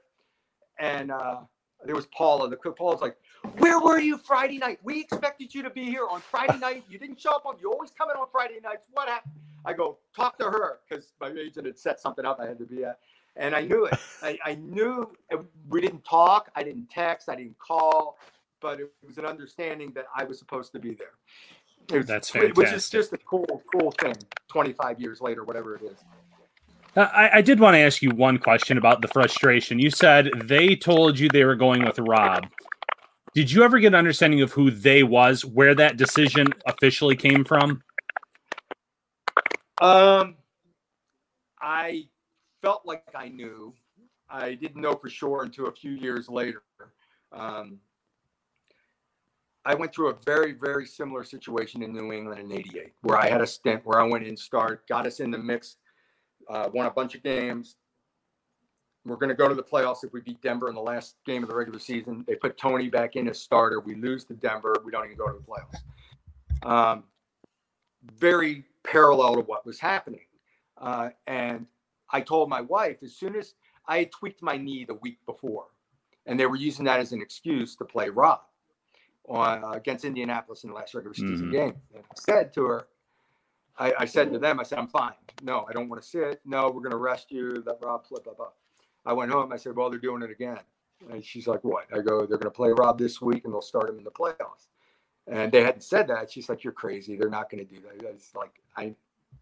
[0.79, 1.37] And uh,
[1.85, 2.49] there was Paula.
[2.49, 3.15] The cook Paula's like,
[3.59, 4.79] where were you Friday night?
[4.83, 6.83] We expected you to be here on Friday night.
[6.89, 7.55] You didn't show up on.
[7.61, 8.87] You always come in on Friday nights.
[8.91, 9.31] What happened?
[9.63, 12.37] I go talk to her because my agent had set something up.
[12.41, 12.99] I had to be at,
[13.37, 13.97] and I knew it.
[14.21, 15.09] I, I knew
[15.69, 16.51] we didn't talk.
[16.53, 17.29] I didn't text.
[17.29, 18.17] I didn't call,
[18.61, 21.13] but it was an understanding that I was supposed to be there.
[21.91, 22.57] Was, That's fantastic.
[22.57, 24.15] Which is just a cool, cool thing.
[24.47, 25.97] Twenty five years later, whatever it is.
[26.95, 29.77] Uh, I, I, did want to ask you one question about the frustration.
[29.77, 32.47] You said they told you they were going with Rob.
[33.35, 37.45] Did you ever get an understanding of who they was, where that decision officially came
[37.45, 37.83] from?
[39.79, 40.37] Um,
[41.61, 42.07] I
[42.63, 43.75] felt like I knew.
[44.27, 46.63] I didn't know for sure until a few years later.
[47.31, 47.79] Um,
[49.67, 53.29] I went through a very, very similar situation in New England in '88, where I
[53.29, 55.75] had a stint where I went in, start, got us in the mix,
[56.49, 57.75] uh, won a bunch of games,
[59.07, 61.43] we're going to go to the playoffs if we beat Denver in the last game
[61.43, 62.25] of the regular season.
[62.27, 63.79] They put Tony back in as starter.
[63.79, 64.75] We lose to Denver.
[64.83, 66.69] We don't even go to the playoffs.
[66.69, 67.03] Um,
[68.17, 70.25] very parallel to what was happening.
[70.77, 71.65] Uh, and
[72.11, 73.53] I told my wife as soon as
[73.87, 75.67] I had tweaked my knee the week before,
[76.25, 78.41] and they were using that as an excuse to play Rob
[79.29, 81.51] uh, against Indianapolis in the last regular season mm-hmm.
[81.51, 81.73] game.
[81.93, 82.87] And I said to her,
[83.77, 85.13] I, I, said to them, I said, I'm fine.
[85.43, 86.41] No, I don't want to sit.
[86.45, 87.61] No, we're going to rest you.
[87.65, 88.49] That Rob, blah, blah, blah.
[89.05, 89.51] I went home.
[89.51, 90.59] I said, well, they're doing it again.
[91.11, 91.85] And she's like, what?
[91.93, 94.11] I go, they're going to play Rob this week and they'll start him in the
[94.11, 94.67] playoffs.
[95.27, 96.31] And they hadn't said that.
[96.31, 97.15] She's like, you're crazy.
[97.17, 98.07] They're not going to do that.
[98.09, 98.95] It's like, I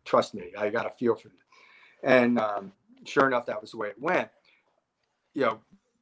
[0.04, 0.52] trust me.
[0.58, 1.38] I got a feel for this.
[2.04, 2.72] And um,
[3.06, 4.30] sure enough, that was the way it went.
[5.34, 5.60] You know,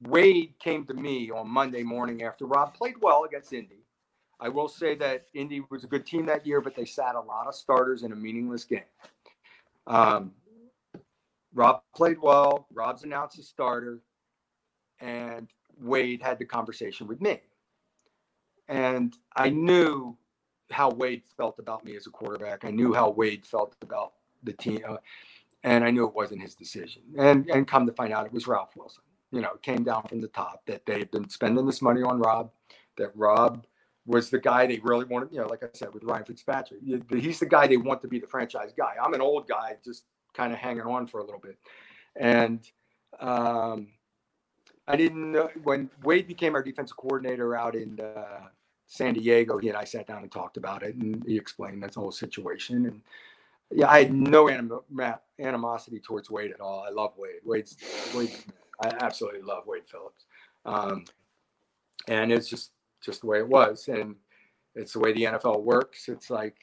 [0.08, 3.84] Wade came to me on Monday morning after Rob played well against Indy.
[4.40, 7.22] I will say that Indy was a good team that year, but they sat a
[7.22, 8.82] lot of starters in a meaningless game.
[9.88, 10.34] Um,
[11.54, 12.68] Rob played well.
[12.74, 14.00] Rob's announced a starter,
[15.00, 15.48] and
[15.80, 17.40] Wade had the conversation with me.
[18.68, 20.18] And I knew
[20.72, 22.66] how Wade felt about me as a quarterback.
[22.66, 24.14] I knew how Wade felt about
[24.44, 24.98] the team, uh,
[25.64, 27.04] and I knew it wasn't his decision.
[27.18, 29.04] And and come to find out, it was Ralph Wilson.
[29.34, 32.52] You know, came down from the top that they've been spending this money on Rob.
[32.98, 33.66] That Rob
[34.06, 35.32] was the guy they really wanted.
[35.32, 38.20] You know, like I said with Ryan Fitzpatrick, he's the guy they want to be
[38.20, 38.96] the franchise guy.
[39.04, 41.58] I'm an old guy, just kind of hanging on for a little bit,
[42.16, 42.60] and.
[43.20, 43.88] Um,
[44.88, 48.48] I didn't know when Wade became our defensive coordinator out in uh,
[48.88, 49.58] San Diego.
[49.58, 52.86] He and I sat down and talked about it, and he explained that whole situation.
[52.86, 53.02] And
[53.72, 54.82] yeah, I had no anim-
[55.40, 56.84] animosity towards Wade at all.
[56.86, 57.40] I love Wade.
[57.46, 57.78] Wade's
[58.16, 58.36] Wade.
[58.84, 60.26] I absolutely love Wade Phillips,
[60.66, 61.06] um,
[62.08, 62.72] and it's just
[63.04, 64.16] just the way it was, and
[64.76, 66.10] it's the way the NFL works.
[66.10, 66.58] It's like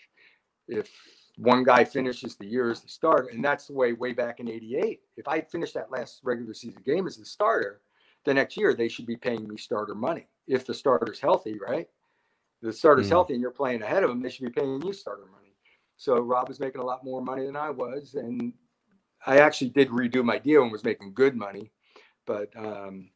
[0.68, 0.88] if
[1.36, 4.48] one guy finishes the year as the starter, and that's the way way back in
[4.48, 5.00] '88.
[5.16, 7.80] If I finished that last regular season game as the starter
[8.26, 11.88] the next year they should be paying me starter money if the starter's healthy, right?
[12.62, 13.10] the starter's mm.
[13.10, 15.54] healthy and you're playing ahead of them, they should be paying you starter money.
[15.96, 18.52] So Rob was making a lot more money than I was, and
[19.26, 21.70] I actually did redo my deal and was making good money,
[22.26, 23.10] but um,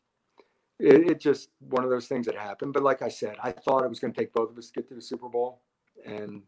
[0.79, 2.73] it, it, just one of those things that happened.
[2.73, 4.73] But like I said, I thought it was going to take both of us to
[4.73, 5.61] get to the Super Bowl,
[6.05, 6.43] and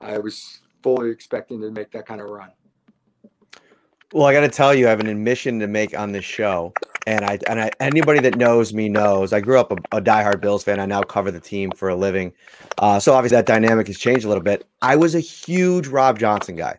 [0.00, 2.50] I was fully expecting to make that kind of run.
[4.12, 6.72] Well, I got to tell you, I have an admission to make on this show
[7.06, 10.40] and I and I, anybody that knows me knows I grew up a, a diehard
[10.40, 10.80] Bills fan.
[10.80, 12.32] I now cover the team for a living,
[12.78, 14.66] uh, so obviously that dynamic has changed a little bit.
[14.82, 16.78] I was a huge Rob Johnson guy,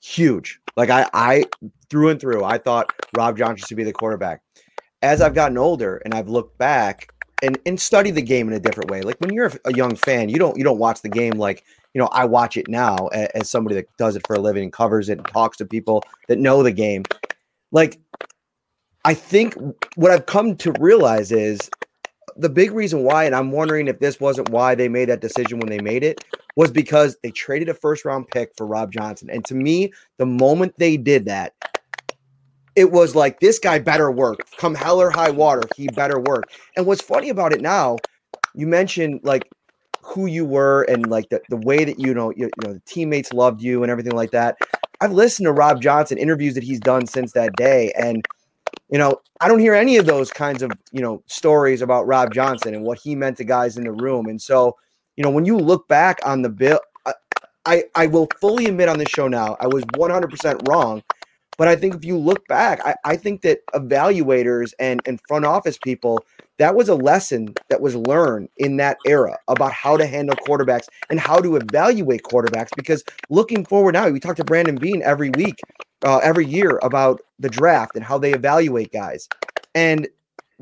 [0.00, 0.60] huge.
[0.76, 1.44] Like I, I
[1.90, 4.42] through and through, I thought Rob Johnson should be the quarterback.
[5.04, 7.12] As I've gotten older and I've looked back
[7.42, 9.02] and and studied the game in a different way.
[9.02, 11.62] Like when you're a young fan, you don't you don't watch the game like
[11.92, 14.72] you know I watch it now as, somebody that does it for a living and
[14.72, 17.04] covers it and talks to people that know the game.
[17.70, 18.00] Like
[19.04, 19.54] I think
[19.96, 21.70] what I've come to realize is
[22.36, 25.60] the big reason why, and I'm wondering if this wasn't why they made that decision
[25.60, 26.24] when they made it,
[26.56, 29.28] was because they traded a first round pick for Rob Johnson.
[29.30, 31.52] And to me, the moment they did that,
[32.76, 34.40] it was like this guy better work.
[34.56, 36.44] Come hell or high water, he better work.
[36.76, 37.96] And what's funny about it now,
[38.54, 39.48] you mentioned like
[40.02, 42.82] who you were and like the, the way that you know you, you know the
[42.86, 44.56] teammates loved you and everything like that.
[45.00, 48.24] I've listened to Rob Johnson interviews that he's done since that day, and
[48.90, 52.32] you know, I don't hear any of those kinds of, you know, stories about Rob
[52.32, 54.26] Johnson and what he meant to guys in the room.
[54.26, 54.76] And so,
[55.16, 56.80] you know, when you look back on the bill,
[57.66, 61.02] I, I, will fully admit on this show now, I was 100% wrong.
[61.56, 65.44] But I think if you look back, I, I think that evaluators and, and front
[65.44, 66.24] office people,
[66.58, 70.88] that was a lesson that was learned in that era about how to handle quarterbacks
[71.10, 72.70] and how to evaluate quarterbacks.
[72.76, 75.60] Because looking forward now, we talk to Brandon Beane every week
[76.04, 79.28] uh, every year about the draft and how they evaluate guys.
[79.74, 80.06] And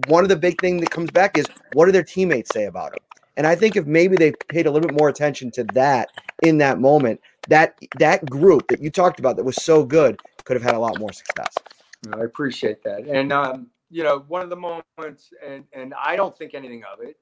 [0.06, 2.90] one of the big thing that comes back is what do their teammates say about
[2.90, 3.00] them?
[3.36, 6.10] And I think if maybe they paid a little bit more attention to that
[6.42, 10.56] in that moment, that that group that you talked about that was so good could
[10.56, 11.54] have had a lot more success.
[12.12, 13.06] I appreciate that.
[13.06, 17.00] And um, you know, one of the moments, and and I don't think anything of
[17.00, 17.16] it,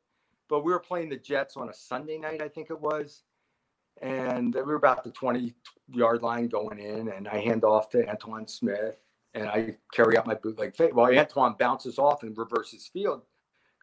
[0.48, 3.22] but we were playing the Jets on a Sunday night, I think it was,
[4.00, 5.54] and we were about the 20
[5.88, 8.96] yard line going in, and I hand off to Antowain Smith,
[9.34, 10.94] and I carry out my bootleg fake.
[10.94, 13.22] Well, Antowain bounces off and reverses field,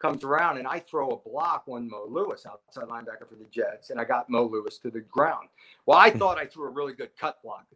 [0.00, 3.90] comes around, and I throw a block on Mo Lewis, outside linebacker for the Jets,
[3.90, 5.48] and I got Mo Lewis to the ground.
[5.86, 7.66] Well, I thought I threw a really good cut block.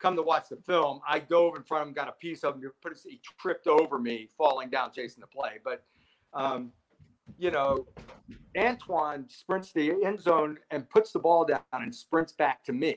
[0.00, 2.54] Come to watch the film, I dove in front of him, got a piece of
[2.54, 2.70] him,
[3.04, 5.58] he tripped over me, falling down, chasing the play.
[5.64, 5.82] But
[6.34, 6.72] um,
[7.36, 7.86] you know,
[8.56, 12.96] Antowain sprints the end zone and puts the ball down and sprints back to me.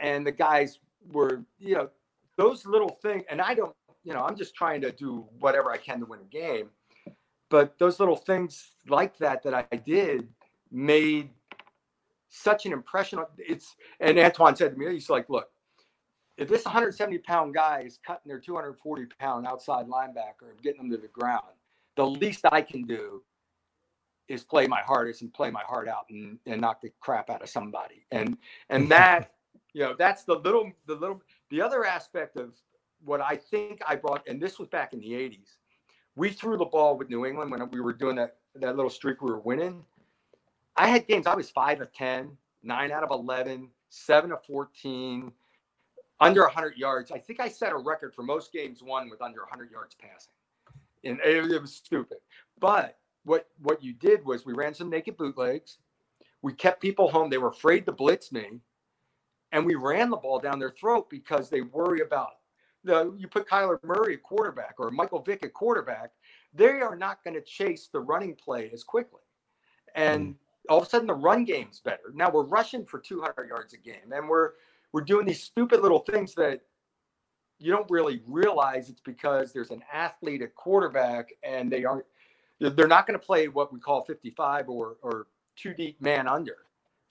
[0.00, 0.78] And the guys
[1.12, 1.90] were, you know,
[2.36, 3.22] those little things.
[3.30, 6.20] And I don't, you know, I'm just trying to do whatever I can to win
[6.20, 6.70] a game.
[7.50, 10.28] But those little things like that that I did
[10.70, 11.30] made
[12.28, 13.20] such an impression.
[13.38, 15.48] It's and Antowain said to me, he's like, look,
[16.40, 20.90] if this 170 pound guy is cutting their 240 pound outside linebacker and getting them
[20.90, 21.44] to the ground,
[21.96, 23.22] the least I can do
[24.26, 27.42] is play my hardest and play my heart out and, and knock the crap out
[27.42, 28.06] of somebody.
[28.10, 28.38] And
[28.70, 29.34] and that,
[29.74, 31.20] you know, that's the little the little
[31.50, 32.54] the other aspect of
[33.04, 35.56] what I think I brought, and this was back in the 80s,
[36.16, 39.20] we threw the ball with New England when we were doing that that little streak
[39.20, 39.84] we were winning.
[40.74, 42.30] I had games I was five of 10,
[42.62, 45.32] nine out of 11, seven of 14,
[46.20, 47.10] under 100 yards.
[47.10, 50.34] I think I set a record for most games won with under 100 yards passing.
[51.04, 52.18] And it, it was stupid.
[52.58, 55.78] But what what you did was we ran some naked bootlegs.
[56.42, 57.30] We kept people home.
[57.30, 58.60] They were afraid to blitz me.
[59.52, 62.30] And we ran the ball down their throat because they worry about
[62.84, 66.12] the you put Kyler Murray at quarterback or Michael Vick at quarterback,
[66.54, 69.20] they are not going to chase the running play as quickly.
[69.94, 70.36] And mm.
[70.68, 72.12] all of a sudden the run game's better.
[72.14, 74.52] Now we're rushing for 200 yards a game and we're
[74.92, 76.60] we're doing these stupid little things that
[77.58, 82.06] you don't really realize it's because there's an athlete at quarterback and they aren't
[82.58, 85.26] they're not going to play what we call 55 or or
[85.56, 86.56] two deep man under.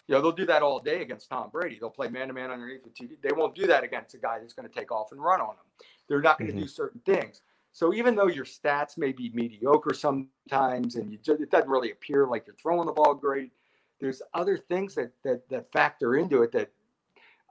[0.07, 1.77] You know, they'll do that all day against Tom Brady.
[1.79, 3.09] They'll play man to man underneath the two.
[3.21, 5.49] They won't do that against a guy that's going to take off and run on
[5.49, 5.65] them.
[6.07, 6.63] They're not going to mm-hmm.
[6.63, 7.41] do certain things.
[7.71, 11.91] So even though your stats may be mediocre sometimes, and you just, it doesn't really
[11.91, 13.51] appear like you're throwing the ball great,
[13.99, 16.71] there's other things that that that factor into it that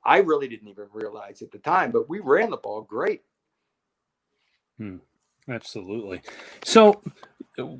[0.09, 1.92] I really didn't even realize at the time.
[1.92, 3.22] But we ran the ball great.
[4.78, 4.96] Hmm.
[5.50, 6.22] Absolutely.
[6.64, 7.02] So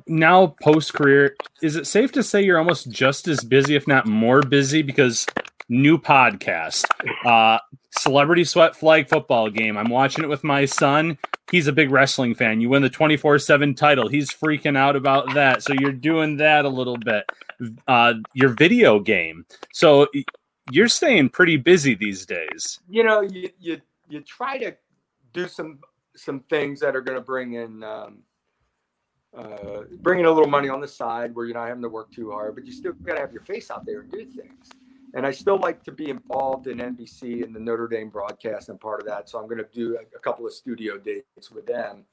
[0.07, 4.05] now post career, is it safe to say you're almost just as busy, if not
[4.05, 5.25] more busy, because
[5.69, 6.85] new podcast,
[7.25, 7.59] uh,
[7.91, 9.77] Celebrity Sweat Flag Football Game.
[9.77, 11.17] I'm watching it with my son.
[11.51, 12.61] He's a big wrestling fan.
[12.61, 14.07] You win the 24 7 title.
[14.07, 15.63] He's freaking out about that.
[15.63, 17.23] So you're doing that a little bit.
[17.87, 19.45] Uh, your video game.
[19.73, 20.07] So
[20.71, 22.79] you're staying pretty busy these days.
[22.89, 24.75] You know, you, you, you try to
[25.33, 25.79] do some
[26.15, 28.19] some things that are going to bring in um,
[29.37, 32.31] uh, bringing a little money on the side where you're not having to work too
[32.31, 34.69] hard, but you still got to have your face out there and do things.
[35.13, 38.79] And I still like to be involved in NBC and the Notre Dame broadcast and
[38.79, 39.29] part of that.
[39.29, 42.05] So I'm going to do a, a couple of studio dates with them.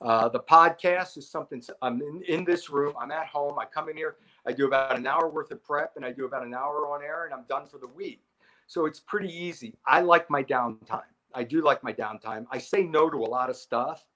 [0.00, 2.94] Uh, the podcast is something I'm in, in this room.
[2.98, 3.58] I'm at home.
[3.58, 4.16] I come in here.
[4.46, 7.02] I do about an hour worth of prep and I do about an hour on
[7.02, 8.22] air and I'm done for the week.
[8.66, 9.76] So it's pretty easy.
[9.86, 11.02] I like my downtime.
[11.34, 12.46] I do like my downtime.
[12.50, 14.06] I say no to a lot of stuff,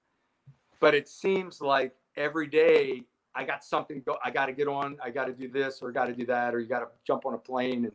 [0.79, 3.03] but it seems like every day
[3.35, 4.01] I got something.
[4.05, 4.97] Go, I got to get on.
[5.03, 7.25] I got to do this or got to do that or you got to jump
[7.25, 7.85] on a plane.
[7.85, 7.93] And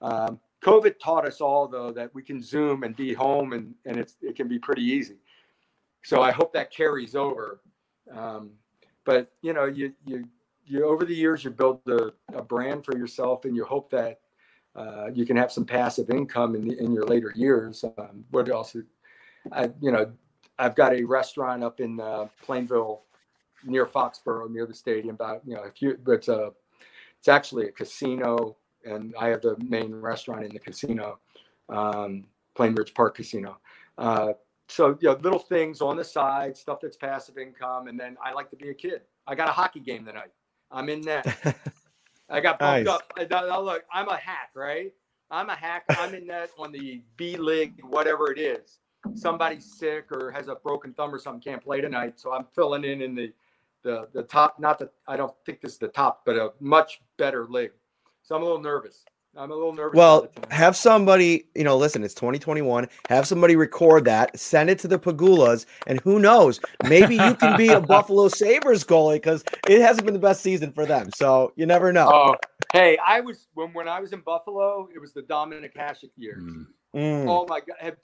[0.00, 3.98] um, COVID taught us all though that we can Zoom and be home and and
[3.98, 5.18] it's it can be pretty easy.
[6.04, 7.60] So I hope that carries over.
[8.12, 8.50] Um,
[9.04, 10.24] but you know, you you
[10.66, 14.20] you over the years you build a, a brand for yourself and you hope that
[14.76, 17.84] uh, you can have some passive income in, the, in your later years.
[17.84, 18.76] Um, what else?
[19.52, 20.12] I, you know,
[20.58, 23.02] I've got a restaurant up in uh, Plainville,
[23.64, 25.14] near Foxborough, near the stadium.
[25.14, 26.50] About you know, if you, but uh,
[27.18, 31.18] it's actually a casino, and I have the main restaurant in the casino,
[31.68, 32.24] um,
[32.56, 33.58] Plainridge Park Casino.
[33.96, 34.32] Uh,
[34.74, 38.32] so you know, little things on the side, stuff that's passive income, and then I
[38.32, 39.02] like to be a kid.
[39.26, 40.32] I got a hockey game tonight.
[40.70, 41.56] I'm in that.
[42.28, 42.88] I got pumped nice.
[42.88, 43.30] up.
[43.30, 44.92] Now, look, I'm a hack, right?
[45.30, 45.84] I'm a hack.
[45.90, 48.80] I'm in that on the B League, whatever it is.
[49.14, 52.18] Somebody's sick or has a broken thumb or something, can't play tonight.
[52.18, 53.32] So I'm filling in in the
[53.82, 54.58] the the top.
[54.58, 57.72] Not that I don't think this is the top, but a much better league.
[58.22, 59.04] So I'm a little nervous.
[59.36, 59.96] I'm a little nervous.
[59.96, 62.88] Well, have somebody, you know, listen, it's 2021.
[63.08, 67.56] Have somebody record that, send it to the Pegulas, and who knows, maybe you can
[67.56, 71.10] be a Buffalo Sabres goalie because it hasn't been the best season for them.
[71.16, 72.10] So you never know.
[72.12, 72.36] Oh,
[72.72, 76.42] hey, I was when when I was in Buffalo, it was the Dominik Hasek years.
[76.42, 76.66] Mm.
[76.94, 77.28] mm.
[77.28, 77.76] Oh my god.
[77.80, 77.96] Have,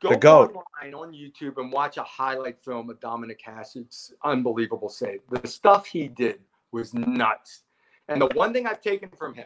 [0.00, 5.20] go online on YouTube and watch a highlight film of Dominik Hasek's unbelievable save.
[5.28, 6.40] The stuff he did
[6.72, 7.62] was nuts.
[8.08, 9.44] And the one thing I've taken from him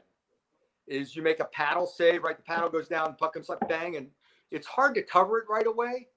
[0.86, 2.36] is you make a paddle save, right?
[2.36, 4.08] The paddle goes down, puck comes like bang, and
[4.50, 6.08] it's hard to cover it right away.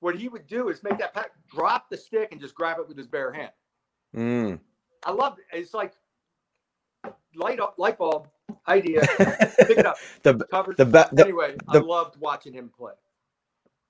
[0.00, 2.88] What he would do is make that pack, drop the stick and just grab it
[2.88, 3.52] with his bare hand.
[4.16, 4.60] Mm.
[5.04, 5.56] I love it.
[5.56, 5.94] It's like
[7.34, 8.28] light up, light bulb
[8.68, 9.00] idea.
[9.58, 9.96] Pick it up.
[10.22, 10.74] the cover.
[10.76, 12.92] The, the, anyway, the, I loved watching him play.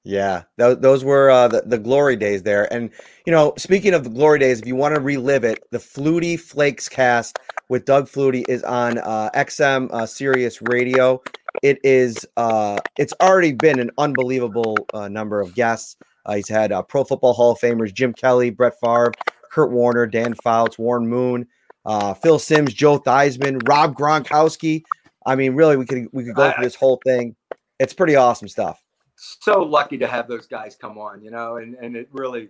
[0.04, 2.72] Yeah, th- those were uh, the, the glory days there.
[2.72, 2.90] And,
[3.24, 6.38] you know, speaking of the glory days, if you want to relive it, the Flutie
[6.38, 7.38] Flakes cast
[7.72, 11.22] with Doug Flutie is on uh, XM uh, Sirius Radio.
[11.62, 15.96] It is, uh, it's already been an unbelievable uh, number of guests.
[16.26, 19.12] Uh, he's had uh, Pro Football Hall of Famers Jim Kelly, Brett Favre,
[19.50, 21.48] Kurt Warner, Dan Fouts, Warren Moon,
[21.86, 24.82] uh, Phil Simms, Joe Theismann, Rob Gronkowski.
[25.24, 27.34] I mean, really, we could we could go through this whole thing.
[27.78, 28.80] It's pretty awesome stuff
[29.14, 32.48] so lucky to have those guys come on, you know, and and it really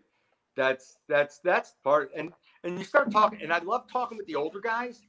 [0.56, 2.32] that's that's that's part and
[2.64, 5.02] and you start talking and I love talking with the older guys.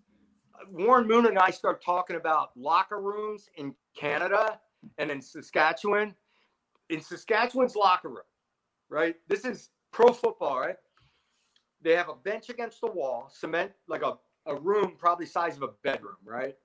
[0.71, 4.59] Warren Moon and I start talking about locker rooms in Canada
[4.97, 6.15] and in Saskatchewan.
[6.89, 8.25] In Saskatchewan's locker room,
[8.89, 9.15] right?
[9.27, 10.75] This is pro football, right?
[11.83, 15.63] they have a bench against the wall, cement like a, a room, probably size of
[15.63, 16.55] a bedroom, right?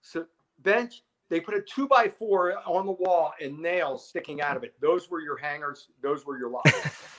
[0.00, 0.26] So
[0.60, 4.64] bench, they put a two by four on the wall and nails sticking out of
[4.64, 4.74] it.
[4.80, 6.74] Those were your hangers, those were your lockers.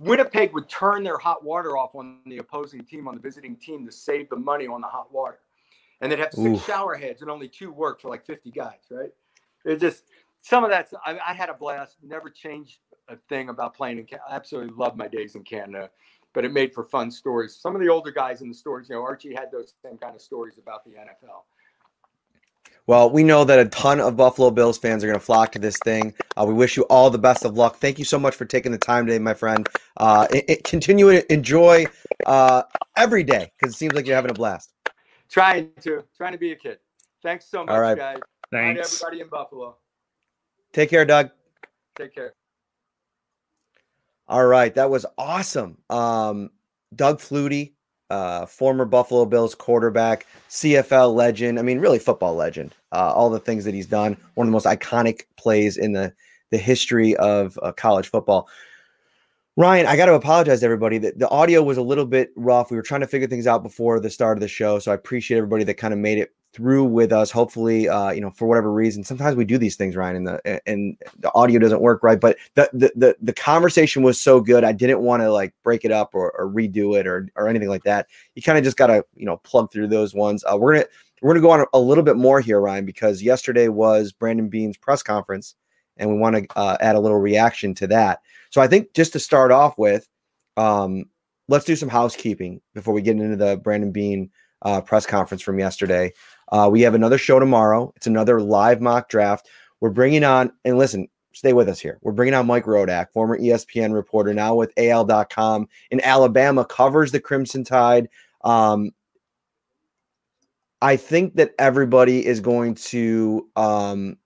[0.00, 3.84] Winnipeg would turn their hot water off on the opposing team, on the visiting team,
[3.84, 5.40] to save the money on the hot water.
[6.00, 6.66] And they'd have six Oof.
[6.66, 9.10] shower heads and only two work for like 50 guys, right?
[9.66, 10.04] It just,
[10.40, 12.78] some of that's, I, I had a blast, never changed
[13.08, 14.24] a thing about playing in Canada.
[14.30, 15.90] I absolutely loved my days in Canada,
[16.32, 17.54] but it made for fun stories.
[17.54, 20.14] Some of the older guys in the stories, you know, Archie had those same kind
[20.14, 21.42] of stories about the NFL.
[22.90, 25.60] Well, we know that a ton of Buffalo Bills fans are going to flock to
[25.60, 26.12] this thing.
[26.36, 27.76] Uh, we wish you all the best of luck.
[27.76, 29.68] Thank you so much for taking the time today, my friend.
[29.96, 31.86] Uh, it, it- continue to enjoy
[32.26, 32.64] uh,
[32.96, 34.72] every day because it seems like you're having a blast.
[35.30, 36.78] Trying to, trying to be a kid.
[37.22, 37.96] Thanks so much, right.
[37.96, 38.18] guys.
[38.50, 39.00] Bye to Thanks.
[39.00, 39.76] everybody in Buffalo.
[40.72, 41.30] Take care, Doug.
[41.96, 42.34] Take care.
[44.26, 45.78] All right, that was awesome.
[45.90, 46.50] Um,
[46.92, 47.74] Doug Flutie,
[48.10, 51.58] uh, former Buffalo Bills quarterback, CFL legend.
[51.58, 52.74] I mean, really football legend.
[52.92, 54.16] Uh, all the things that he's done.
[54.34, 56.12] One of the most iconic plays in the
[56.50, 58.48] the history of uh, college football.
[59.56, 60.98] Ryan, I got to apologize to everybody.
[60.98, 62.70] The, the audio was a little bit rough.
[62.70, 64.94] We were trying to figure things out before the start of the show, so I
[64.94, 67.30] appreciate everybody that kind of made it through with us.
[67.30, 70.68] Hopefully, uh, you know, for whatever reason, sometimes we do these things, Ryan, and the
[70.68, 72.18] and the audio doesn't work right.
[72.18, 75.84] But the the the, the conversation was so good, I didn't want to like break
[75.84, 78.08] it up or, or redo it or or anything like that.
[78.34, 80.44] You kind of just got to you know plug through those ones.
[80.44, 80.86] Uh, we're gonna
[81.22, 84.48] we're gonna go on a, a little bit more here, Ryan, because yesterday was Brandon
[84.48, 85.54] Beane's press conference,
[85.96, 88.20] and we want to uh, add a little reaction to that.
[88.50, 90.08] So I think just to start off with,
[90.56, 91.04] um,
[91.48, 94.30] let's do some housekeeping before we get into the Brandon Beane
[94.62, 96.12] uh, press conference from yesterday.
[96.50, 97.92] Uh, we have another show tomorrow.
[97.96, 99.48] It's another live mock draft.
[99.80, 101.98] We're bringing on, and listen, stay with us here.
[102.02, 107.20] We're bringing on Mike Rodak, former ESPN reporter, now with AL.com in Alabama, covers the
[107.20, 108.08] Crimson Tide.
[108.42, 108.90] Um,
[110.82, 114.16] I think that everybody is going to um,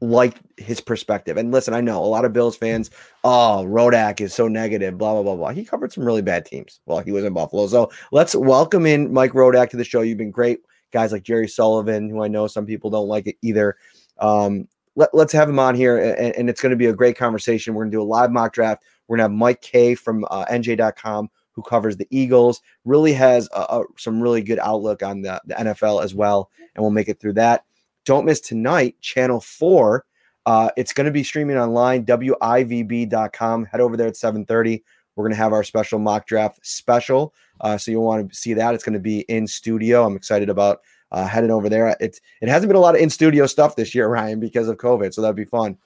[0.00, 1.36] like his perspective.
[1.36, 2.90] And listen, I know a lot of Bills fans,
[3.24, 5.50] oh, Rodak is so negative, blah, blah, blah, blah.
[5.50, 7.66] He covered some really bad teams while he was in Buffalo.
[7.66, 10.02] So let's welcome in Mike Rodak to the show.
[10.02, 10.60] You've been great.
[10.94, 13.76] Guys like Jerry Sullivan, who I know some people don't like it either.
[14.18, 17.16] Um, let, us have him on here, and, and it's going to be a great
[17.16, 17.74] conversation.
[17.74, 18.84] We're going to do a live mock draft.
[19.08, 23.48] We're going to have Mike Kaye from uh, NJ.com, who covers the Eagles, really has
[23.52, 27.08] a, a, some really good outlook on the, the NFL as well, and we'll make
[27.08, 27.64] it through that.
[28.04, 30.04] Don't miss tonight, Channel 4.
[30.46, 33.64] Uh, it's going to be streaming online, WIVB.com.
[33.64, 34.82] Head over there at 7.30.
[35.16, 37.34] We're going to have our special mock draft special.
[37.60, 38.74] Uh, so you'll want to see that.
[38.74, 40.06] It's going to be in studio.
[40.06, 40.80] I'm excited about
[41.12, 41.96] uh, heading over there.
[42.00, 44.76] It's it hasn't been a lot of in studio stuff this year, Ryan, because of
[44.76, 45.14] COVID.
[45.14, 45.78] So that'd be fun.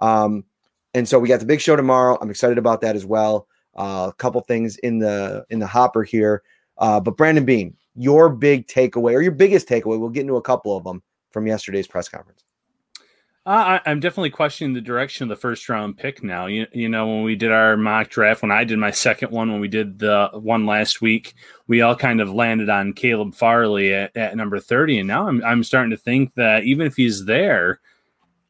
[0.00, 0.44] Um,
[0.94, 2.16] and so we got the big show tomorrow.
[2.20, 3.48] I'm excited about that as well.
[3.74, 6.42] Uh, a couple things in the in the hopper here.
[6.78, 10.42] Uh, but Brandon Beane, your big takeaway or your biggest takeaway, we'll get into a
[10.42, 12.44] couple of them from yesterday's press conference.
[13.46, 16.46] Uh, I, I'm definitely questioning the direction of the first round pick now.
[16.46, 19.52] You, you know, when we did our mock draft, when I did my second one,
[19.52, 21.34] when we did the one last week,
[21.68, 24.98] we all kind of landed on Caleb Farley at, at number 30.
[24.98, 27.78] And now I'm, I'm starting to think that even if he's there,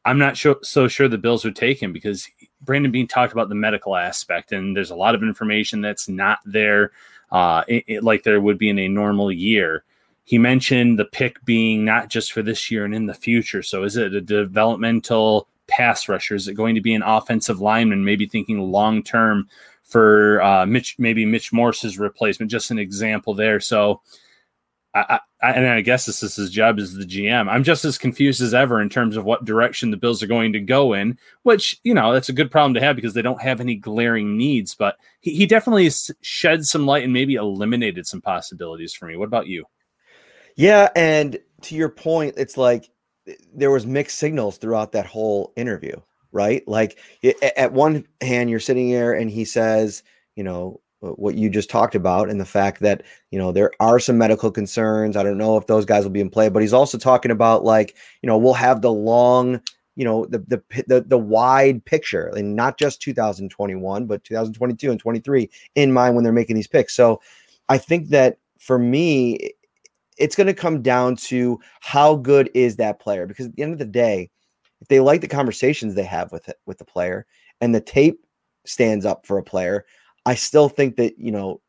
[0.03, 2.27] I'm not sure, so sure the Bills would take him because
[2.61, 6.39] Brandon Beane talked about the medical aspect, and there's a lot of information that's not
[6.43, 6.91] there,
[7.31, 9.83] uh, it, it, like there would be in a normal year
[10.27, 13.63] he mentioned the pick being not just for this year and in the future.
[13.63, 16.35] So is it a developmental pass rusher?
[16.35, 18.03] Is it going to be an offensive lineman?
[18.03, 19.47] Maybe thinking long term
[19.83, 22.51] for uh, Mitch, maybe Mitch Morse's replacement.
[22.51, 23.61] Just an example there.
[23.61, 24.01] So.
[24.93, 27.47] I, I, and I guess this is his job as the GM.
[27.47, 30.53] I'm just as confused as ever in terms of what direction the Bills are going
[30.53, 33.41] to go in, which, you know, that's a good problem to have because they don't
[33.41, 34.73] have any glaring needs.
[34.73, 39.15] But he, he definitely shed some light and maybe eliminated some possibilities for me.
[39.15, 39.65] What about you?
[40.57, 42.89] Yeah, and to your point, it's like
[43.27, 45.95] eh, there was mixed signals throughout that whole interview,
[46.31, 46.67] right?
[46.67, 46.99] Like
[47.55, 50.03] at one hand, you're sitting there and he says,
[50.35, 53.99] you know, what you just talked about, and the fact that you know there are
[53.99, 55.15] some medical concerns.
[55.15, 57.63] I don't know if those guys will be in play, but he's also talking about
[57.63, 59.61] like you know we'll have the long,
[59.95, 64.99] you know, the the the, the wide picture, and not just 2021, but 2022 and
[64.99, 66.95] 23 in mind when they're making these picks.
[66.95, 67.21] So
[67.69, 69.51] I think that for me,
[70.17, 73.73] it's going to come down to how good is that player because at the end
[73.73, 74.29] of the day
[74.81, 77.25] if they like the conversations they have with it with the player
[77.61, 78.25] and the tape
[78.65, 79.85] stands up for a player
[80.25, 81.61] i still think that you know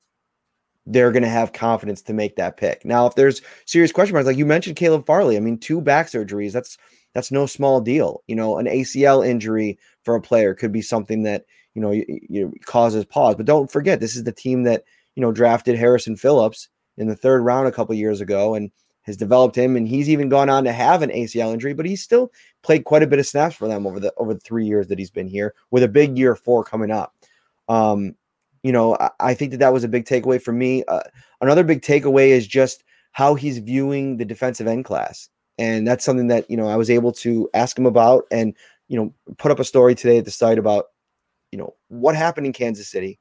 [0.87, 4.27] they're going to have confidence to make that pick now if there's serious question marks
[4.27, 6.79] like you mentioned caleb farley i mean two back surgeries that's
[7.15, 11.23] that's no small deal you know an acl injury for a player could be something
[11.23, 11.45] that
[11.79, 13.37] you know, you, you causes pause.
[13.37, 14.83] But don't forget, this is the team that
[15.15, 16.69] you know drafted Harrison Phillips
[16.99, 18.71] in the third round a couple years ago and
[19.03, 19.77] has developed him.
[19.77, 22.31] And he's even gone on to have an ACL injury, but he's still
[22.63, 24.99] played quite a bit of snaps for them over the over the three years that
[24.99, 27.15] he's been here, with a big year four coming up.
[27.69, 28.15] Um,
[28.63, 30.85] you know, I, I, think that that was a big takeaway for me.
[30.89, 31.01] Uh,
[31.41, 32.83] another big takeaway is just
[33.13, 35.29] how he's viewing the defensive end class.
[35.59, 38.55] And that's something that, you know, I was able to ask him about and,
[38.89, 40.87] you know, put up a story today at the site about,
[41.51, 43.19] you know, what happened in Kansas City,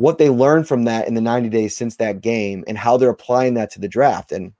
[0.00, 3.10] what they learned from that in the 90 days since that game, and how they're
[3.10, 4.32] applying that to the draft.
[4.32, 4.54] And,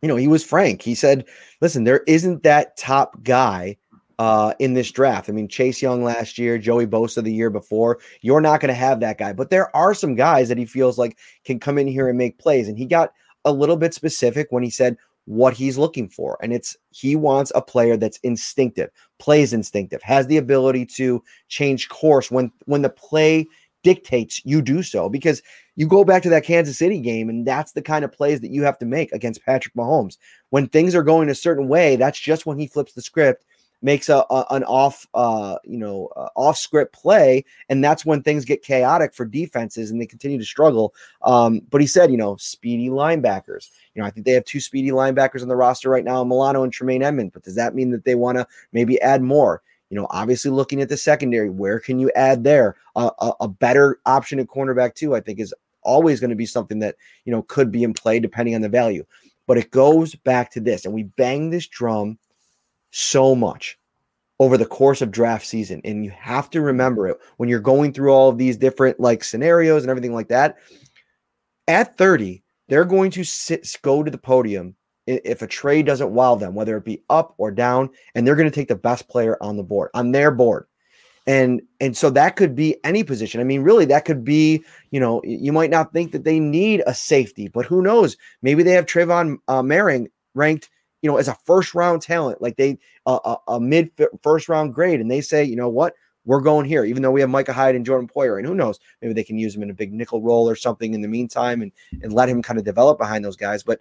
[0.00, 0.80] you know, he was frank.
[0.80, 1.26] He said,
[1.60, 3.76] listen, there isn't that top guy
[4.18, 5.28] uh, in this draft.
[5.28, 7.98] I mean, Chase Young last year, Joey Bosa the year before.
[8.22, 10.96] You're not going to have that guy, but there are some guys that he feels
[10.96, 12.66] like can come in here and make plays.
[12.66, 13.12] And he got
[13.44, 14.96] a little bit specific when he said
[15.26, 16.38] what he's looking for.
[16.42, 21.90] And it's he wants a player that's instinctive, plays instinctive, has the ability to change
[21.90, 23.46] course when when the play
[23.82, 25.42] dictates you do so because
[25.76, 28.50] you go back to that Kansas City game and that's the kind of plays that
[28.50, 30.18] you have to make against Patrick Mahomes.
[30.50, 33.44] When things are going a certain way, that's just when he flips the script
[33.84, 38.22] makes a, a an off uh you know uh, off script play and that's when
[38.22, 40.94] things get chaotic for defenses and they continue to struggle.
[41.22, 43.70] Um but he said you know speedy linebackers.
[43.94, 46.62] You know i think they have two speedy linebackers on the roster right now milano
[46.62, 49.62] and tremaine edmunds but does that mean that they want to maybe add more
[49.92, 53.48] you know obviously looking at the secondary where can you add there uh, a, a
[53.48, 57.30] better option at cornerback too i think is always going to be something that you
[57.30, 59.04] know could be in play depending on the value
[59.46, 62.18] but it goes back to this and we bang this drum
[62.90, 63.78] so much
[64.42, 65.80] over the course of draft season.
[65.84, 69.22] And you have to remember it when you're going through all of these different like
[69.22, 70.56] scenarios and everything like that.
[71.68, 74.74] At 30, they're going to sit, go to the podium
[75.06, 78.50] if a trade doesn't wow them, whether it be up or down, and they're going
[78.50, 80.66] to take the best player on the board, on their board.
[81.26, 83.40] And and so that could be any position.
[83.40, 86.82] I mean, really, that could be, you know, you might not think that they need
[86.86, 88.16] a safety, but who knows?
[88.42, 90.68] Maybe they have Trevon uh, Moehrig ranked
[91.02, 93.90] you know, as a first round talent, like they uh, a, a mid
[94.22, 95.94] first round grade, and they say, you know what,
[96.24, 98.78] we're going here, even though we have Micah Hyde and Jordan Poyer, and who knows,
[99.02, 101.60] maybe they can use him in a big nickel role or something in the meantime,
[101.60, 101.72] and
[102.02, 103.62] and let him kind of develop behind those guys.
[103.62, 103.80] But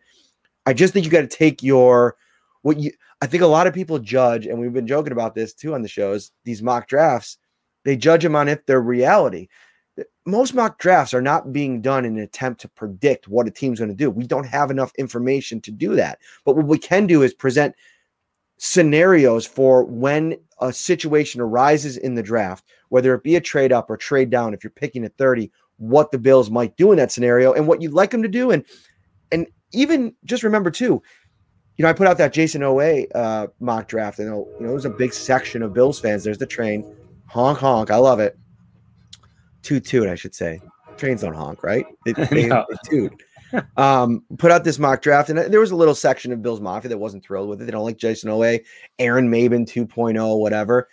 [0.66, 2.16] I just think you got to take your
[2.62, 2.92] what you.
[3.22, 5.82] I think a lot of people judge, and we've been joking about this too on
[5.82, 6.32] the shows.
[6.44, 7.38] These mock drafts,
[7.84, 9.48] they judge them on if they're reality
[10.26, 13.80] most mock drafts are not being done in an attempt to predict what a team's
[13.80, 14.10] going to do.
[14.10, 16.20] We don't have enough information to do that.
[16.46, 17.76] But what we can do is present
[18.58, 23.90] scenarios for when a situation arises in the draft, whether it be a trade up
[23.90, 27.12] or trade down, if you're picking at 30, what the Bills might do in that
[27.12, 28.52] scenario and what you'd like them to do.
[28.52, 28.64] And
[29.32, 31.02] and even just remember too,
[31.78, 34.20] you know, I put out that Jayson Oweh uh, mock draft.
[34.20, 36.24] and you know, it was a big section of Bills fans.
[36.24, 36.96] There's the train.
[37.28, 37.92] Honk honk.
[37.92, 38.38] I love it
[39.62, 40.62] toot toot, I should say.
[40.98, 41.86] Trains don't honk, right?
[42.06, 42.66] They, they, no.
[42.70, 43.24] they toot.
[43.78, 46.90] um, put out this mock draft, and there was a little section of Bills Mafia
[46.90, 47.66] that wasn't thrilled with it.
[47.66, 48.64] They don't like Jayson Oweh,
[49.00, 50.88] Aaron Maybin 2.0, whatever.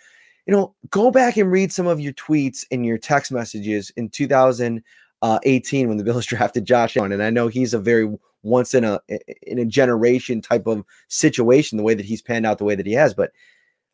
[0.45, 4.09] You know, go back and read some of your tweets and your text messages in
[4.09, 7.11] 2018 when the Bills drafted Josh Allen.
[7.11, 8.11] And I know he's a very
[8.43, 8.99] once in a
[9.43, 12.85] in a generation type of situation, the way that he's panned out the way that
[12.85, 13.13] he has.
[13.13, 13.31] But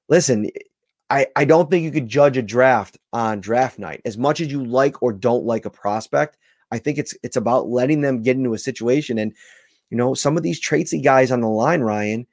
[0.09, 0.49] listen,
[1.09, 4.51] I, I don't think you could judge a draft on draft night as much as
[4.51, 6.37] you like or don't like a prospect.
[6.71, 9.33] I think it's it's about letting them get into a situation and
[9.89, 12.25] you know some of these traitsy guys on the line, Ryan.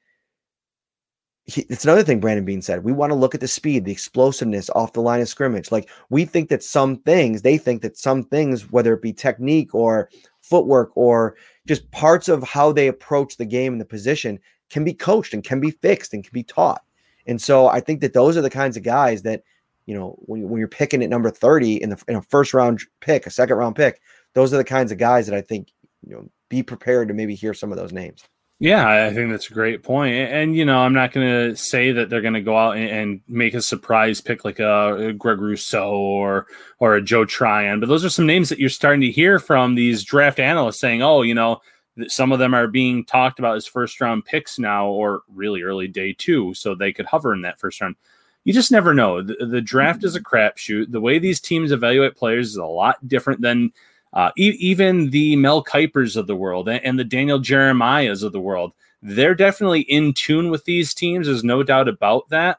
[1.45, 2.85] He, it's another thing Brandon Beane said.
[2.85, 5.73] We want to look at the speed, the explosiveness off the line of scrimmage.
[5.73, 9.75] Like we think that some things, they think that some things, whether it be technique
[9.75, 10.09] or
[10.41, 11.37] footwork or
[11.67, 14.39] just parts of how they approach the game and the position,
[14.71, 16.83] can be coached and can be fixed and can be taught.
[17.27, 19.43] And so I think that those are the kinds of guys that,
[19.87, 22.81] you know, when, when you're picking at number 30 in the in a first round
[23.01, 24.01] pick, a second round pick,
[24.35, 25.69] those are the kinds of guys that I think,
[26.07, 28.25] you know, be prepared to maybe hear some of those names.
[28.63, 30.15] Yeah, I think that's a great point.
[30.15, 32.89] And, you know, I'm not going to say that they're going to go out and,
[32.91, 36.47] and, make a surprise pick like a, Greg Rousseau or
[36.79, 39.75] or a Joe Tryon, but those are some names that you're starting to hear from
[39.75, 41.61] these draft analysts saying, "Oh, you know,
[42.07, 45.89] some of them are being talked about as first round picks now or really early
[45.89, 47.97] day two so they could hover in that first round.
[48.45, 49.23] You just never know.
[49.23, 50.93] The, the draft is a crapshoot.
[50.93, 53.73] The way these teams evaluate players is a lot different than
[54.13, 58.33] uh, e- even the mel kipers of the world and, and the daniel jeremiahs of
[58.33, 62.59] the world they're definitely in tune with these teams there's no doubt about that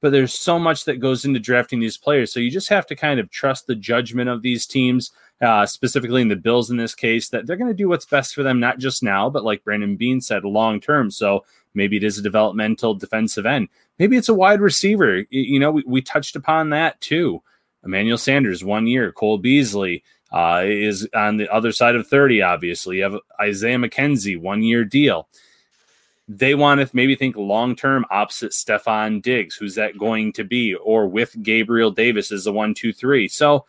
[0.00, 2.96] but there's so much that goes into drafting these players so you just have to
[2.96, 6.94] kind of trust the judgment of these teams uh, specifically in the Bills in this
[6.94, 9.64] case, that they're going to do what's best for them, not just now, but like
[9.64, 11.10] Brandon Beane said, long term.
[11.10, 11.44] So
[11.74, 13.68] maybe it is a developmental defensive end.
[13.98, 15.24] Maybe it's a wide receiver.
[15.30, 17.42] You know, we, we touched upon that too.
[17.84, 19.12] Emmanuel Sanders, one year.
[19.12, 20.02] Cole Beasley
[20.34, 22.96] uh, is on the other side of 30, obviously.
[22.96, 25.28] You have Isaiah McKenzie, one year deal.
[26.26, 29.54] They want to maybe think long term opposite Stefon Diggs.
[29.54, 30.74] Who's that going to be?
[30.74, 33.28] Or with Gabriel Davis as the one, two, three.
[33.28, 33.64] So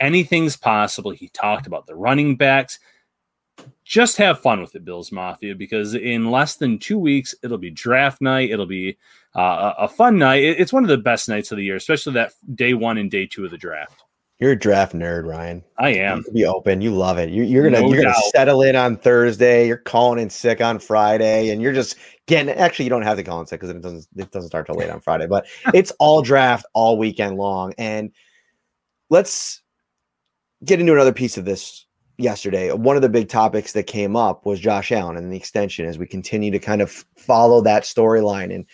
[0.00, 1.10] anything's possible.
[1.10, 2.78] He talked about the running backs.
[3.84, 7.70] Just have fun with it, Bills Mafia, because in less than two weeks, it'll be
[7.70, 8.50] draft night.
[8.50, 8.96] It'll be
[9.34, 10.42] uh, a fun night.
[10.42, 13.26] It's one of the best nights of the year, especially that day one and day
[13.26, 14.02] two of the draft.
[14.38, 15.64] You're a draft nerd, Ryan.
[15.78, 16.22] I am.
[16.26, 16.82] You be open.
[16.82, 17.30] You love it.
[17.30, 18.14] You, are gonna no you're doubt.
[18.14, 19.66] gonna settle in on Thursday.
[19.66, 22.54] You're calling in sick on Friday, and you're just getting.
[22.54, 24.74] Actually, you don't have to call in sick because it doesn't it doesn't start till
[24.74, 25.26] late on Friday.
[25.26, 27.72] But it's all draft all weekend long.
[27.78, 28.12] And
[29.08, 29.62] let's
[30.64, 31.86] get into another piece of this
[32.18, 32.70] yesterday.
[32.72, 35.96] One of the big topics that came up was Josh Allen and the extension as
[35.96, 38.54] we continue to kind of follow that storyline.
[38.54, 38.66] And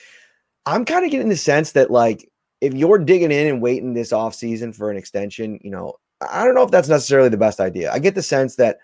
[0.66, 2.28] I'm kind of getting the sense that like
[2.62, 5.94] if you're digging in and waiting this off season for an extension, you know,
[6.30, 7.92] I don't know if that's necessarily the best idea.
[7.92, 8.78] I get the sense that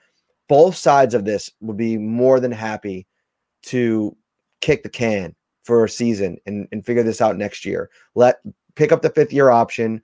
[0.49, 3.07] both sides of this would be more than happy
[3.63, 4.17] to
[4.61, 7.89] kick the can for a season and, and figure this out next year.
[8.17, 8.41] Let
[8.75, 10.03] pick up the fifth year option,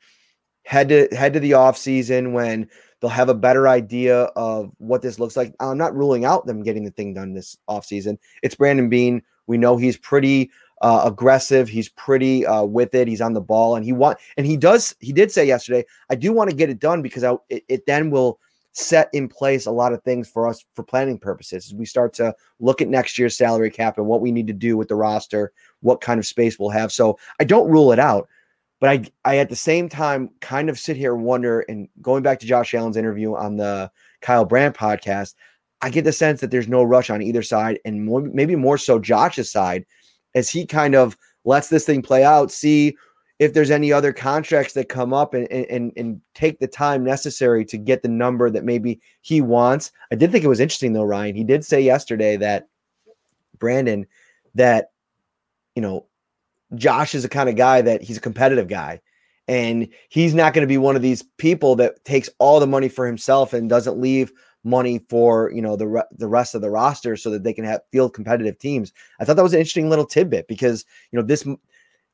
[0.62, 2.70] head to head to the off season when
[3.01, 5.53] they'll have a better idea of what this looks like.
[5.59, 8.20] I'm not ruling out them getting the thing done this off season.
[8.45, 9.20] It's Brandon Beane.
[9.49, 10.53] We know he's pretty
[10.83, 11.68] uh, aggressive.
[11.68, 13.09] He's pretty uh, with it.
[13.09, 14.95] He's on the ball, and he want and he does.
[15.01, 17.87] He did say yesterday, "I do want to get it done because I, it, it
[17.87, 18.39] then will
[18.72, 22.12] set in place a lot of things for us for planning purposes as we start
[22.12, 24.97] to look at next year's salary cap and what we need to do with the
[24.97, 28.29] roster, what kind of space we'll have." So I don't rule it out,
[28.81, 31.61] but I I at the same time kind of sit here and wonder.
[31.62, 33.91] And going back to Josh Allen's interview on the
[34.25, 35.35] Kyle Brandt podcast.
[35.83, 38.79] I get the sense that there's no rush on either side, and more, maybe more
[38.79, 39.85] so Josh's side
[40.35, 42.97] as he kind of lets this thing play out, see
[43.39, 47.64] if there's any other contracts that come up and, and, and take the time necessary
[47.64, 49.91] to get the number that maybe he wants.
[50.12, 51.35] I did think it was interesting though, Ryan.
[51.35, 52.68] He did say yesterday that
[53.59, 54.07] Brandon,
[54.55, 54.91] that,
[55.74, 56.07] you know,
[56.76, 59.01] Josh is the kind of guy that he's a competitive guy.
[59.47, 62.89] And he's not going to be one of these people that takes all the money
[62.89, 64.32] for himself and doesn't leave
[64.64, 67.64] money for you know the re- the rest of the roster so that they can
[67.64, 68.92] have field competitive teams.
[69.20, 71.46] I thought that was an interesting little tidbit because you know this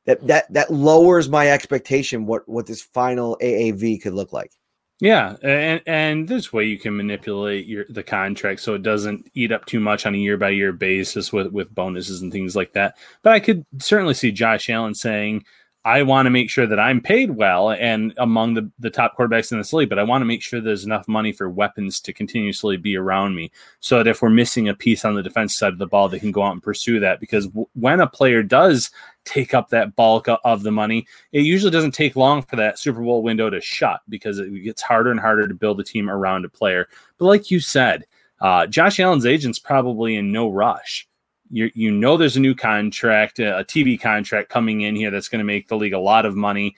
[0.07, 4.53] that that that lowers my expectation what what this final AAV could look like.
[5.01, 9.51] Yeah, and and this way you can manipulate your the contract so it doesn't eat
[9.51, 12.75] up too much on a year by year basis with with bonuses and things like
[12.75, 12.99] that.
[13.23, 15.45] But I could certainly see Josh Allen saying,
[15.85, 19.51] I want to make sure that I'm paid well and among the, the top quarterbacks
[19.51, 22.13] in this league, but I want to make sure there's enough money for weapons to
[22.13, 23.51] continuously be around me
[23.81, 26.19] so that if we're missing a piece on the defense side of the ball, they
[26.19, 27.19] can go out and pursue that.
[27.19, 28.91] Because w- when a player does
[29.25, 33.01] take up that bulk of the money, it usually doesn't take long for that Super
[33.01, 36.45] Bowl window to shut because it gets harder and harder to build a team around
[36.45, 36.89] a player.
[37.17, 38.05] But like you said,
[38.43, 41.09] uh, Josh Allen's agent's probably in no rush
[41.51, 45.41] you you know there's a new contract, a TV contract coming in here that's going
[45.41, 46.77] to make the league a lot of money.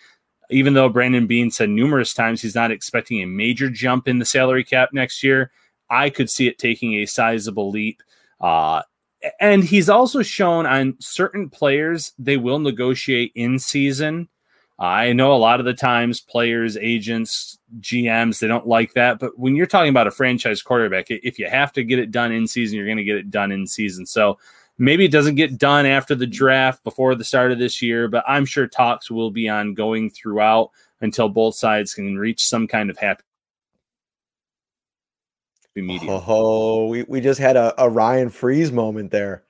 [0.50, 4.24] Even though Brandon Beane said numerous times he's not expecting a major jump in the
[4.24, 5.50] salary cap next year,
[5.88, 8.02] I could see it taking a sizable leap.
[8.40, 8.82] Uh,
[9.40, 14.28] and he's also shown on certain players they will negotiate in season.
[14.78, 19.20] I know a lot of the times players, agents, GMs, they don't like that.
[19.20, 22.32] But when you're talking about a franchise quarterback, if you have to get it done
[22.32, 24.06] in season, you're going to get it done in season.
[24.06, 24.38] So
[24.78, 28.24] Maybe it doesn't get done after the draft before the start of this year, but
[28.26, 30.70] I'm sure talks will be ongoing throughout
[31.00, 33.22] until both sides can reach some kind of happy
[35.76, 36.20] medium.
[36.26, 39.44] Oh, we, we just had a, a Ryan Freeze moment there.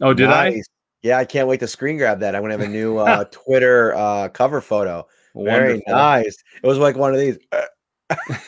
[0.00, 0.68] Oh, did nice.
[0.68, 0.76] I?
[1.02, 2.34] Yeah, I can't wait to screen grab that.
[2.34, 5.06] I'm gonna have a new uh, Twitter uh, cover photo.
[5.34, 6.42] Very nice.
[6.62, 7.38] It was like one of these.
[7.50, 8.42] that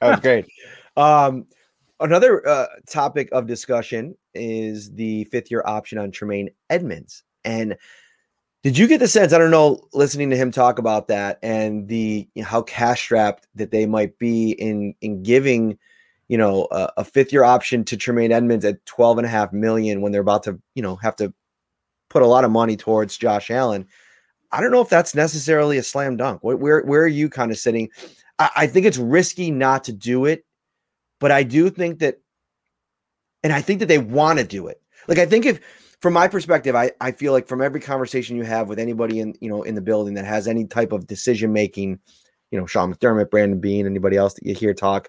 [0.00, 0.46] was great.
[0.96, 1.46] Um,
[2.00, 7.22] another uh, topic of discussion is the fifth year option on Tremaine Edmunds.
[7.44, 7.76] And
[8.62, 9.32] did you get the sense?
[9.32, 13.00] I don't know, listening to him talk about that and the you know, how cash
[13.02, 15.78] strapped that they might be in in giving,
[16.28, 19.52] you know, a, a, fifth year option to Tremaine Edmunds at 12 and a half
[19.52, 21.32] million when they're about to, you know, have to
[22.08, 23.86] put a lot of money towards Josh Allen.
[24.50, 26.42] I don't know if that's necessarily a slam dunk.
[26.42, 27.90] Where where, where are you kind of sitting?
[28.40, 30.44] I, I think it's risky not to do it,
[31.20, 32.20] but I do think that
[33.42, 34.80] and I think that they want to do it.
[35.06, 35.60] Like I think if
[36.00, 39.34] from my perspective, I, I feel like from every conversation you have with anybody in
[39.40, 41.98] you know in the building that has any type of decision making,
[42.50, 45.08] you know, Sean McDermott, Brandon Beane, anybody else that you hear talk,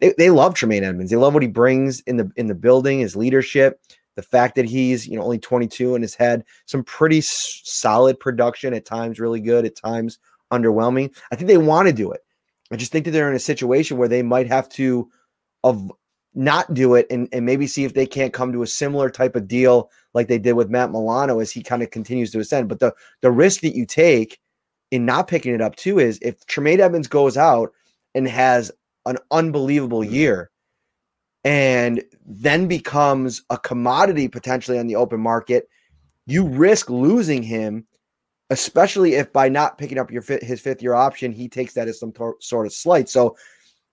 [0.00, 1.10] they, they love Tremaine Edmunds.
[1.10, 3.80] They love what he brings in the in the building, his leadership,
[4.14, 8.18] the fact that he's you know only 22 and has had some pretty s- solid
[8.20, 10.18] production at times, really good at times,
[10.52, 11.14] underwhelming.
[11.32, 12.20] I think they want to do it.
[12.72, 15.08] I just think that they're in a situation where they might have to
[15.64, 15.90] of
[16.34, 19.34] not do it and, and maybe see if they can't come to a similar type
[19.36, 22.68] of deal like they did with Matt Milano as he kind of continues to ascend.
[22.68, 24.38] But the the risk that you take
[24.90, 27.72] in not picking it up too is if Tremaine Edmunds goes out
[28.14, 28.70] and has
[29.06, 30.14] an unbelievable mm-hmm.
[30.14, 30.50] year
[31.44, 35.68] and then becomes a commodity potentially on the open market,
[36.26, 37.86] you risk losing him,
[38.50, 41.88] especially if by not picking up your fit, his fifth year option, he takes that
[41.88, 43.08] as some tor- sort of slight.
[43.08, 43.36] So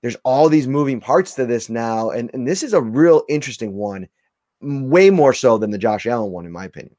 [0.03, 3.73] there's all these moving parts to this now, and and this is a real interesting
[3.73, 4.09] one,
[4.61, 6.95] way more so than the Josh Allen one, in my opinion.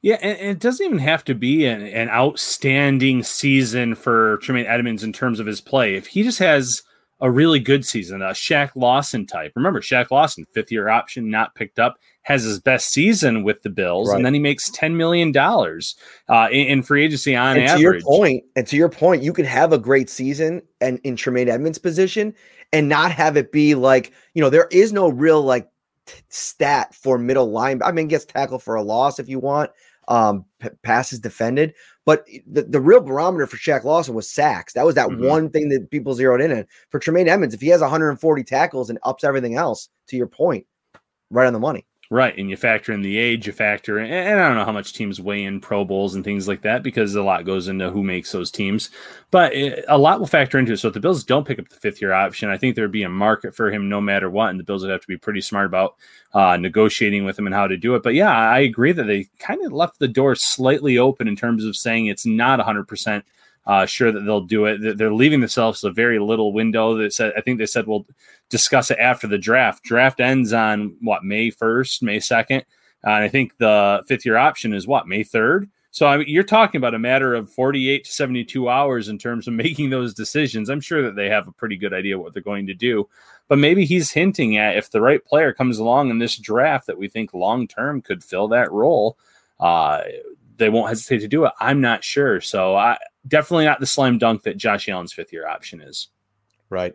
[0.00, 5.04] Yeah, and, it doesn't even have to be an, an outstanding season for Tremaine Edmunds
[5.04, 5.96] in terms of his play.
[5.96, 6.82] If he just has
[7.20, 9.52] a really good season, a Shaq Lawson type.
[9.56, 13.70] Remember, Shaq Lawson, fifth year option, not picked up, has his best season with the
[13.70, 14.16] Bills, right.
[14.16, 15.96] and then he makes ten million dollars
[16.28, 17.78] uh, in, in, free agency on and average.
[17.78, 21.16] To your point, and to your point, you can have a great season and in
[21.16, 22.34] Tremaine Edmunds' position,
[22.72, 25.68] and not have it be like you know there is no real like
[26.04, 27.80] t- stat for middle line.
[27.82, 29.70] I mean, gets tackled for a loss if you want,
[30.08, 31.74] um, p- passes defended,
[32.06, 34.72] but the, the real barometer for Shaq Lawson was sacks.
[34.72, 35.26] That was that mm-hmm.
[35.26, 36.66] one thing that people zeroed in on.
[36.88, 40.64] For Tremaine Edmunds, if he has 140 tackles and ups everything else, to your point,
[41.30, 41.84] right on the money.
[42.08, 44.70] Right, and you factor in the age, you factor in, and I don't know how
[44.70, 47.90] much teams weigh in Pro Bowls and things like that because a lot goes into
[47.90, 48.90] who makes those teams,
[49.32, 50.76] but it, a lot will factor into it.
[50.76, 53.02] So if the Bills don't pick up the fifth year option, I think there'd be
[53.02, 55.40] a market for him no matter what, and the Bills would have to be pretty
[55.40, 55.96] smart about
[56.32, 58.04] uh, negotiating with him and how to do it.
[58.04, 61.64] But yeah, I agree that they kind of left the door slightly open in terms
[61.64, 63.24] of saying it's not 100 percent
[63.66, 64.96] uh, sure that they'll do it.
[64.96, 66.96] They're leaving themselves a very little window.
[66.96, 68.06] That said, I think they said we'll
[68.48, 69.84] discuss it after the draft.
[69.84, 72.60] Draft ends on what May first, May second,
[73.06, 75.68] uh, and I think the fifth year option is what May third.
[75.90, 79.48] So I mean, you're talking about a matter of 48 to 72 hours in terms
[79.48, 80.68] of making those decisions.
[80.68, 83.08] I'm sure that they have a pretty good idea what they're going to do,
[83.48, 86.98] but maybe he's hinting at if the right player comes along in this draft that
[86.98, 89.16] we think long term could fill that role.
[89.58, 90.02] Uh,
[90.58, 91.52] they won't hesitate to do it.
[91.60, 92.40] I'm not sure.
[92.40, 96.08] So I definitely not the slam dunk that Josh Allen's fifth year option is.
[96.70, 96.94] Right.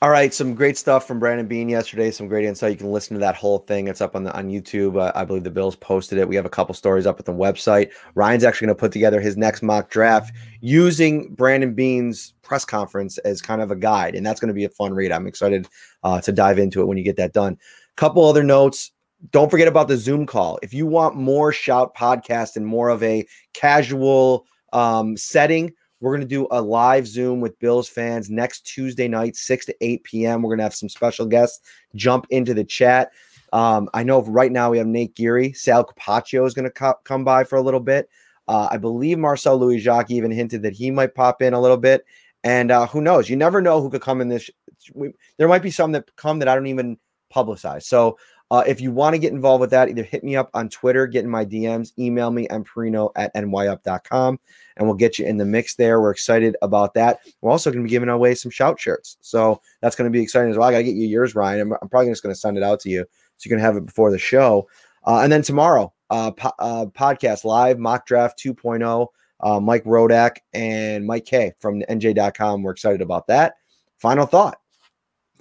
[0.00, 2.10] All right, some great stuff from Brandon Beane yesterday.
[2.10, 2.72] Some great insight.
[2.72, 3.86] You can listen to that whole thing.
[3.86, 5.00] It's up on the on YouTube.
[5.00, 6.28] Uh, I believe the Bills posted it.
[6.28, 7.92] We have a couple stories up at the website.
[8.16, 13.18] Ryan's actually going to put together his next mock draft using Brandon Beane's press conference
[13.18, 15.12] as kind of a guide, and that's going to be a fun read.
[15.12, 15.68] I'm excited
[16.02, 17.56] uh, to dive into it when you get that done.
[17.94, 18.90] Couple other notes.
[19.30, 20.58] Don't forget about the Zoom call.
[20.64, 25.72] If you want more Shout podcast and more of a casual um, setting.
[26.02, 29.76] We're going to do a live Zoom with Bills fans next Tuesday night, 6 to
[29.80, 30.42] 8 p.m.
[30.42, 31.60] We're going to have some special guests
[31.94, 33.12] jump into the chat.
[33.52, 35.52] Um, I know right now we have Nate Geary.
[35.52, 38.10] Sal Capaccio is going to co- come by for a little bit.
[38.48, 41.76] Uh, I believe Marcel Louis Jacques even hinted that he might pop in a little
[41.76, 42.04] bit.
[42.42, 43.30] And uh, who knows?
[43.30, 44.50] You never know who could come in this.
[44.92, 46.98] We, there might be some that come that I don't even
[47.32, 47.84] publicize.
[47.84, 48.18] So
[48.52, 51.06] uh, if you want to get involved with that, either hit me up on Twitter,
[51.06, 54.38] get in my DMs, email me, mparrino at nyup.com
[54.76, 56.02] and we'll get you in the mix there.
[56.02, 57.20] We're excited about that.
[57.40, 59.16] We're also going to be giving away some shout shirts.
[59.22, 60.68] So that's going to be exciting as well.
[60.68, 61.62] I got to get you yours, Ryan.
[61.62, 63.06] I'm, I'm, probably just going to send it out to you
[63.38, 64.68] so you can have it before the show.
[65.06, 69.06] Uh, and then tomorrow, uh, po- uh, podcast live mock draft 2.0.
[69.40, 72.62] Uh, Mike Rodak and Mike Kaye from NJ.com.
[72.62, 73.54] We're excited about that.
[73.98, 74.61] Final thought.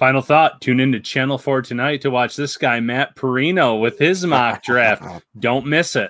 [0.02, 0.62] Final thought.
[0.62, 5.04] Tune into Channel 4 tonight to watch this guy, Matt Parrino, with his mock draft.
[5.38, 6.10] Don't miss it.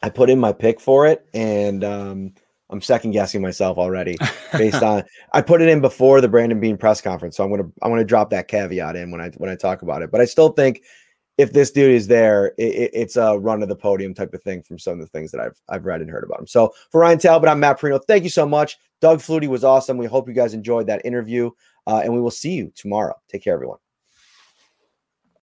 [0.00, 2.34] I put in my pick for it, and um,
[2.70, 4.16] I'm second guessing myself already
[4.56, 5.02] based on
[5.32, 8.04] I put it in before the Brandon Beane press conference, so I'm gonna I'm gonna
[8.04, 10.12] drop that caveat in when I when I talk about it.
[10.12, 10.82] But I still think
[11.36, 14.62] if this dude is there, it, it's a run to the podium type of thing
[14.62, 16.46] from some of the things that I've I've read and heard about him.
[16.46, 17.98] So for Ryan Talbot, I'm Matt Parrino.
[17.98, 18.78] Thank you so much.
[19.00, 19.96] Doug Flutie was awesome.
[19.96, 21.50] We hope you guys enjoyed that interview,
[21.88, 23.16] uh, and we will see you tomorrow.
[23.28, 23.78] Take care, everyone.